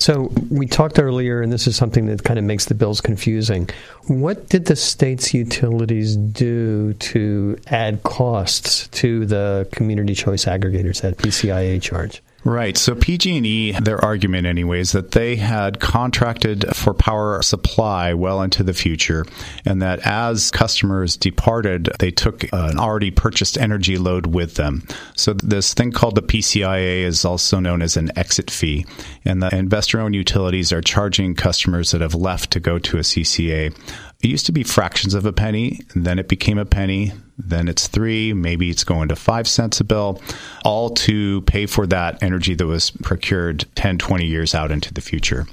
So 0.01 0.31
we 0.49 0.65
talked 0.65 0.97
earlier, 0.97 1.43
and 1.43 1.53
this 1.53 1.67
is 1.67 1.75
something 1.75 2.07
that 2.07 2.23
kind 2.23 2.39
of 2.39 2.43
makes 2.43 2.65
the 2.65 2.73
bills 2.73 3.01
confusing. 3.01 3.69
What 4.07 4.49
did 4.49 4.65
the 4.65 4.75
state's 4.75 5.31
utilities 5.31 6.15
do 6.15 6.93
to 6.93 7.55
add 7.67 8.01
costs 8.01 8.87
to 8.87 9.27
the 9.27 9.69
community 9.71 10.15
choice 10.15 10.45
aggregators 10.45 11.01
that 11.01 11.17
PCIA 11.17 11.79
charge? 11.79 12.23
Right. 12.43 12.75
So 12.75 12.95
PG&E, 12.95 13.73
their 13.73 14.03
argument 14.03 14.47
anyways, 14.47 14.93
that 14.93 15.11
they 15.11 15.35
had 15.35 15.79
contracted 15.79 16.75
for 16.75 16.93
power 16.93 17.41
supply 17.43 18.15
well 18.15 18.41
into 18.41 18.63
the 18.63 18.73
future 18.73 19.25
and 19.63 19.81
that 19.81 19.99
as 20.07 20.49
customers 20.49 21.17
departed, 21.17 21.89
they 21.99 22.09
took 22.09 22.43
an 22.51 22.79
already 22.79 23.11
purchased 23.11 23.59
energy 23.59 23.97
load 23.97 24.25
with 24.25 24.55
them. 24.55 24.87
So 25.15 25.33
this 25.33 25.75
thing 25.75 25.91
called 25.91 26.15
the 26.15 26.23
PCIA 26.23 27.03
is 27.03 27.23
also 27.25 27.59
known 27.59 27.83
as 27.83 27.95
an 27.95 28.09
exit 28.17 28.49
fee. 28.49 28.87
And 29.23 29.43
the 29.43 29.55
investor-owned 29.55 30.15
utilities 30.15 30.73
are 30.73 30.81
charging 30.81 31.35
customers 31.35 31.91
that 31.91 32.01
have 32.01 32.15
left 32.15 32.51
to 32.51 32.59
go 32.59 32.79
to 32.79 32.97
a 32.97 33.01
CCA 33.01 33.75
it 34.21 34.27
used 34.27 34.45
to 34.45 34.51
be 34.51 34.63
fractions 34.63 35.13
of 35.13 35.25
a 35.25 35.33
penny, 35.33 35.81
then 35.95 36.19
it 36.19 36.27
became 36.27 36.57
a 36.57 36.65
penny, 36.65 37.11
then 37.37 37.67
it's 37.67 37.87
three, 37.87 38.33
maybe 38.33 38.69
it's 38.69 38.83
going 38.83 39.09
to 39.09 39.15
five 39.15 39.47
cents 39.47 39.79
a 39.79 39.83
bill, 39.83 40.21
all 40.63 40.91
to 40.91 41.41
pay 41.41 41.65
for 41.65 41.87
that 41.87 42.21
energy 42.21 42.53
that 42.53 42.67
was 42.67 42.91
procured 42.91 43.65
10, 43.75 43.97
20 43.97 44.25
years 44.25 44.53
out 44.53 44.71
into 44.71 44.93
the 44.93 45.01
future. 45.01 45.47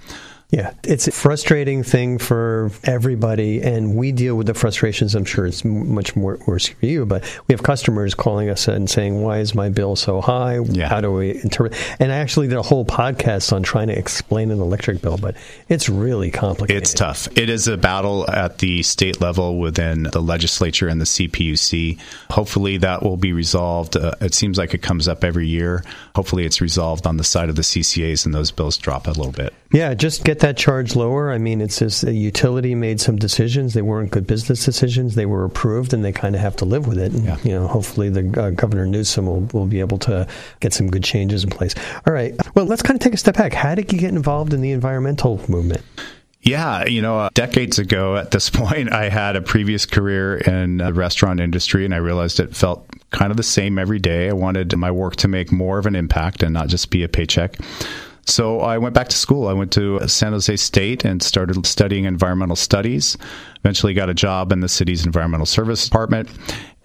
Yeah, 0.50 0.72
it's 0.82 1.06
a 1.06 1.12
frustrating 1.12 1.82
thing 1.82 2.16
for 2.16 2.70
everybody, 2.82 3.60
and 3.60 3.94
we 3.94 4.12
deal 4.12 4.34
with 4.34 4.46
the 4.46 4.54
frustrations. 4.54 5.14
I'm 5.14 5.26
sure 5.26 5.44
it's 5.44 5.62
much 5.62 6.16
more 6.16 6.38
worse 6.46 6.68
for 6.68 6.86
you, 6.86 7.04
but 7.04 7.22
we 7.46 7.52
have 7.52 7.62
customers 7.62 8.14
calling 8.14 8.48
us 8.48 8.66
and 8.66 8.88
saying, 8.88 9.20
"Why 9.20 9.40
is 9.40 9.54
my 9.54 9.68
bill 9.68 9.94
so 9.94 10.22
high? 10.22 10.58
Yeah. 10.60 10.88
How 10.88 11.02
do 11.02 11.12
we 11.12 11.32
interpret?" 11.32 11.74
And 12.00 12.10
I 12.10 12.16
actually 12.16 12.48
did 12.48 12.56
a 12.56 12.62
whole 12.62 12.86
podcast 12.86 13.52
on 13.52 13.62
trying 13.62 13.88
to 13.88 13.98
explain 13.98 14.50
an 14.50 14.58
electric 14.58 15.02
bill, 15.02 15.18
but 15.18 15.36
it's 15.68 15.90
really 15.90 16.30
complicated. 16.30 16.82
It's 16.82 16.94
tough. 16.94 17.28
It 17.36 17.50
is 17.50 17.68
a 17.68 17.76
battle 17.76 18.24
at 18.30 18.56
the 18.56 18.82
state 18.84 19.20
level 19.20 19.58
within 19.58 20.04
the 20.04 20.22
legislature 20.22 20.88
and 20.88 20.98
the 20.98 21.04
CPUC. 21.04 21.98
Hopefully, 22.30 22.78
that 22.78 23.02
will 23.02 23.18
be 23.18 23.34
resolved. 23.34 23.98
Uh, 23.98 24.12
it 24.22 24.32
seems 24.32 24.56
like 24.56 24.72
it 24.72 24.80
comes 24.80 25.08
up 25.08 25.24
every 25.24 25.46
year. 25.46 25.84
Hopefully, 26.16 26.46
it's 26.46 26.62
resolved 26.62 27.06
on 27.06 27.18
the 27.18 27.24
side 27.24 27.50
of 27.50 27.56
the 27.56 27.62
CCAs, 27.62 28.24
and 28.24 28.34
those 28.34 28.50
bills 28.50 28.78
drop 28.78 29.06
a 29.06 29.10
little 29.10 29.30
bit. 29.30 29.52
Yeah, 29.70 29.92
just 29.92 30.24
get 30.24 30.38
that 30.38 30.56
charge 30.56 30.96
lower. 30.96 31.30
I 31.30 31.36
mean, 31.36 31.60
it's 31.60 31.78
just 31.78 32.02
the 32.02 32.12
utility 32.12 32.74
made 32.74 33.00
some 33.00 33.16
decisions. 33.16 33.74
They 33.74 33.82
weren't 33.82 34.10
good 34.10 34.26
business 34.26 34.64
decisions. 34.64 35.14
They 35.14 35.26
were 35.26 35.44
approved, 35.44 35.92
and 35.92 36.02
they 36.02 36.12
kind 36.12 36.34
of 36.34 36.40
have 36.40 36.56
to 36.56 36.64
live 36.64 36.86
with 36.86 36.98
it. 36.98 37.12
And, 37.12 37.24
yeah. 37.24 37.36
you 37.44 37.50
know, 37.50 37.66
hopefully 37.66 38.08
the 38.08 38.42
uh, 38.42 38.50
Governor 38.50 38.86
Newsom 38.86 39.26
will, 39.26 39.42
will 39.52 39.66
be 39.66 39.80
able 39.80 39.98
to 39.98 40.26
get 40.60 40.72
some 40.72 40.88
good 40.88 41.04
changes 41.04 41.44
in 41.44 41.50
place. 41.50 41.74
All 42.06 42.14
right. 42.14 42.34
Well, 42.54 42.64
let's 42.64 42.80
kind 42.80 42.96
of 42.96 43.02
take 43.02 43.12
a 43.12 43.18
step 43.18 43.36
back. 43.36 43.52
How 43.52 43.74
did 43.74 43.92
you 43.92 43.98
get 43.98 44.10
involved 44.10 44.54
in 44.54 44.62
the 44.62 44.70
environmental 44.70 45.38
movement? 45.50 45.82
Yeah, 46.40 46.86
you 46.86 47.02
know, 47.02 47.18
uh, 47.18 47.30
decades 47.34 47.78
ago 47.78 48.16
at 48.16 48.30
this 48.30 48.48
point, 48.50 48.90
I 48.90 49.10
had 49.10 49.36
a 49.36 49.42
previous 49.42 49.84
career 49.84 50.38
in 50.38 50.78
the 50.78 50.94
restaurant 50.94 51.40
industry, 51.40 51.84
and 51.84 51.92
I 51.92 51.98
realized 51.98 52.40
it 52.40 52.56
felt 52.56 52.88
kind 53.10 53.30
of 53.30 53.36
the 53.36 53.42
same 53.42 53.78
every 53.78 53.98
day. 53.98 54.30
I 54.30 54.32
wanted 54.32 54.74
my 54.76 54.90
work 54.90 55.16
to 55.16 55.28
make 55.28 55.52
more 55.52 55.78
of 55.78 55.84
an 55.84 55.94
impact 55.94 56.42
and 56.42 56.54
not 56.54 56.68
just 56.68 56.90
be 56.90 57.02
a 57.02 57.08
paycheck. 57.08 57.58
So 58.28 58.60
I 58.60 58.78
went 58.78 58.94
back 58.94 59.08
to 59.08 59.16
school. 59.16 59.48
I 59.48 59.52
went 59.52 59.72
to 59.72 60.06
San 60.06 60.32
Jose 60.32 60.54
State 60.56 61.04
and 61.04 61.22
started 61.22 61.64
studying 61.66 62.04
environmental 62.04 62.56
studies. 62.56 63.16
Eventually 63.60 63.94
got 63.94 64.10
a 64.10 64.14
job 64.14 64.52
in 64.52 64.60
the 64.60 64.68
city's 64.68 65.04
environmental 65.04 65.46
service 65.46 65.84
department 65.84 66.28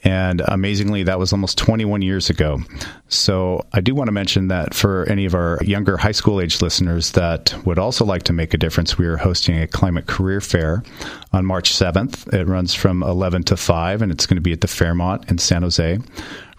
and 0.03 0.41
amazingly, 0.47 1.03
that 1.03 1.17
was 1.17 1.31
almost 1.31 1.57
21 1.57 2.01
years 2.01 2.29
ago. 2.29 2.59
So 3.07 3.65
I 3.71 3.79
do 3.79 3.95
want 3.95 4.09
to 4.09 4.11
mention 4.11 4.49
that 4.49 4.73
for 4.73 5.05
any 5.05 5.25
of 5.25 5.33
our 5.33 5.59
younger 5.63 5.95
high 5.95 6.11
school 6.11 6.41
age 6.41 6.61
listeners 6.61 7.11
that 7.11 7.55
would 7.65 7.79
also 7.79 8.03
like 8.03 8.23
to 8.23 8.33
make 8.33 8.53
a 8.53 8.57
difference, 8.57 8.97
we 8.97 9.05
are 9.05 9.17
hosting 9.17 9.57
a 9.57 9.67
climate 9.67 10.07
career 10.07 10.41
fair 10.41 10.83
on 11.31 11.45
March 11.45 11.71
7th. 11.71 12.33
It 12.33 12.47
runs 12.47 12.73
from 12.73 13.01
11 13.01 13.43
to 13.43 13.57
5, 13.57 14.01
and 14.01 14.11
it's 14.11 14.25
going 14.25 14.35
to 14.35 14.41
be 14.41 14.51
at 14.51 14.61
the 14.61 14.67
Fairmont 14.67 15.31
in 15.31 15.37
San 15.37 15.61
Jose 15.61 15.99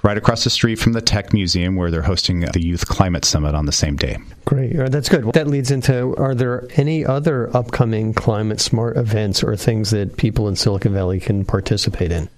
right 0.04 0.18
across 0.18 0.44
the 0.44 0.50
street 0.50 0.76
from 0.76 0.92
the 0.92 1.00
Tech 1.00 1.32
Museum, 1.32 1.74
where 1.74 1.90
they're 1.90 2.02
hosting 2.02 2.40
the 2.40 2.62
Youth 2.62 2.86
Climate 2.86 3.24
Summit 3.24 3.54
on 3.54 3.66
the 3.66 3.72
same 3.72 3.96
day. 3.96 4.18
Great. 4.44 4.78
Uh, 4.78 4.88
that's 4.88 5.08
good. 5.08 5.32
That 5.32 5.48
leads 5.48 5.70
into 5.70 6.14
are 6.16 6.34
there 6.34 6.68
any 6.76 7.04
other 7.04 7.54
upcoming 7.56 8.12
climate 8.12 8.60
smart 8.60 8.96
events 8.96 9.42
or 9.42 9.56
things 9.56 9.90
that 9.90 10.16
people 10.16 10.46
in 10.46 10.54
Silicon 10.54 10.92
Valley 10.92 11.18
can 11.18 11.44
participate 11.44 12.12
in? 12.12 12.28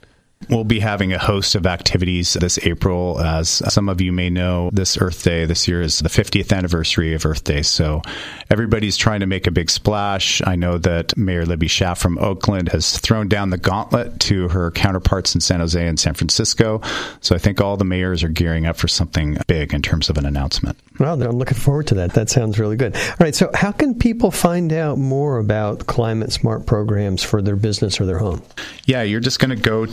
We'll 0.49 0.64
be 0.64 0.79
having 0.79 1.12
a 1.12 1.18
host 1.18 1.55
of 1.57 1.66
activities 1.66 2.35
this 2.35 2.59
April. 2.59 3.20
As 3.20 3.49
some 3.72 3.88
of 3.88 4.01
you 4.01 4.12
may 4.12 4.31
know, 4.31 4.70
this 4.72 4.96
Earth 5.01 5.25
Day 5.25 5.44
this 5.44 5.66
year 5.66 5.83
is 5.83 5.99
the 5.99 6.09
50th 6.09 6.57
anniversary 6.57 7.14
of 7.14 7.27
Earth 7.27 7.42
Day. 7.42 7.62
So 7.62 8.03
everybody's 8.49 8.96
trying 8.96 9.20
to 9.20 9.27
make 9.27 9.46
a 9.49 9.51
big 9.51 9.70
splash. 9.70 10.42
I 10.46 10.55
know 10.55 10.79
that 10.79 11.16
Mayor 11.16 11.46
Libby 11.46 11.66
Schaaf 11.66 11.99
from 11.99 12.18
Oakland 12.18 12.68
has 12.68 12.96
thrown 12.99 13.29
down 13.29 13.51
the 13.51 13.59
gauntlet 13.59 14.20
to 14.20 14.49
her 14.49 14.70
counterparts 14.70 15.35
in 15.35 15.40
San 15.40 15.59
Jose 15.59 15.85
and 15.85 15.99
San 15.99 16.14
Francisco. 16.14 16.81
So 17.22 17.35
I 17.35 17.38
think 17.38 17.61
all 17.61 17.77
the 17.77 17.85
mayors 17.85 18.22
are 18.22 18.29
gearing 18.29 18.66
up 18.66 18.77
for 18.77 18.88
something 18.88 19.38
big 19.49 19.75
in 19.75 19.83
terms 19.83 20.11
of 20.11 20.18
an 20.18 20.27
announcement. 20.27 20.79
Well, 21.01 21.20
I'm 21.20 21.31
looking 21.31 21.59
forward 21.59 21.88
to 21.88 21.94
that. 21.96 22.12
That 22.14 22.31
sounds 22.31 22.59
really 22.59 22.77
good. 22.77 22.94
All 22.94 23.16
right. 23.20 23.35
So 23.35 23.51
how 23.53 23.72
can 23.72 23.99
people 23.99 24.31
find 24.31 24.72
out 24.72 24.96
more 24.96 25.38
about 25.38 25.87
climate 25.87 26.33
smart 26.33 26.66
programs 26.66 27.22
for 27.22 27.42
their 27.42 27.57
business 27.57 28.01
or 28.01 28.07
their 28.07 28.18
home? 28.18 28.42
Yeah, 28.85 29.03
you're 29.03 29.20
just 29.20 29.40
going 29.40 29.51
to 29.51 29.57
go 29.57 29.87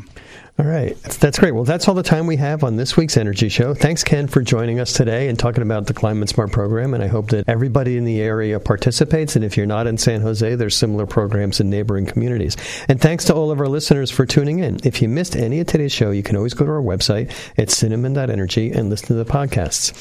All 0.60 0.66
right. 0.66 0.94
That's 1.04 1.38
great. 1.38 1.54
Well, 1.54 1.64
that's 1.64 1.88
all 1.88 1.94
the 1.94 2.02
time 2.02 2.26
we 2.26 2.36
have 2.36 2.64
on 2.64 2.76
this 2.76 2.94
week's 2.94 3.16
Energy 3.16 3.48
Show. 3.48 3.72
Thanks, 3.72 4.04
Ken, 4.04 4.26
for 4.26 4.42
joining 4.42 4.78
us 4.78 4.92
today 4.92 5.28
and 5.28 5.38
talking 5.38 5.62
about 5.62 5.86
the 5.86 5.94
Climate 5.94 6.28
Smart 6.28 6.52
program. 6.52 6.92
And 6.92 7.02
I 7.02 7.06
hope 7.06 7.28
that 7.28 7.48
everybody 7.48 7.96
in 7.96 8.04
the 8.04 8.20
area 8.20 8.60
participates. 8.60 9.36
And 9.36 9.42
if 9.42 9.56
you're 9.56 9.64
not 9.64 9.86
in 9.86 9.96
San 9.96 10.20
Jose, 10.20 10.54
there's 10.56 10.76
similar 10.76 11.06
programs 11.06 11.60
in 11.60 11.70
neighboring 11.70 12.04
communities. 12.04 12.58
And 12.90 13.00
thanks 13.00 13.24
to 13.24 13.34
all 13.34 13.50
of 13.50 13.58
our 13.58 13.68
listeners 13.68 14.10
for 14.10 14.26
tuning 14.26 14.58
in. 14.58 14.78
If 14.84 15.00
you 15.00 15.08
missed 15.08 15.34
any 15.34 15.60
of 15.60 15.66
today's 15.66 15.92
show, 15.92 16.10
you 16.10 16.22
can 16.22 16.36
always 16.36 16.52
go 16.52 16.66
to 16.66 16.72
our 16.72 16.82
website 16.82 17.32
at 17.56 17.70
cinnamon.energy 17.70 18.70
and 18.72 18.90
listen 18.90 19.06
to 19.06 19.14
the 19.14 19.24
podcasts. 19.24 19.88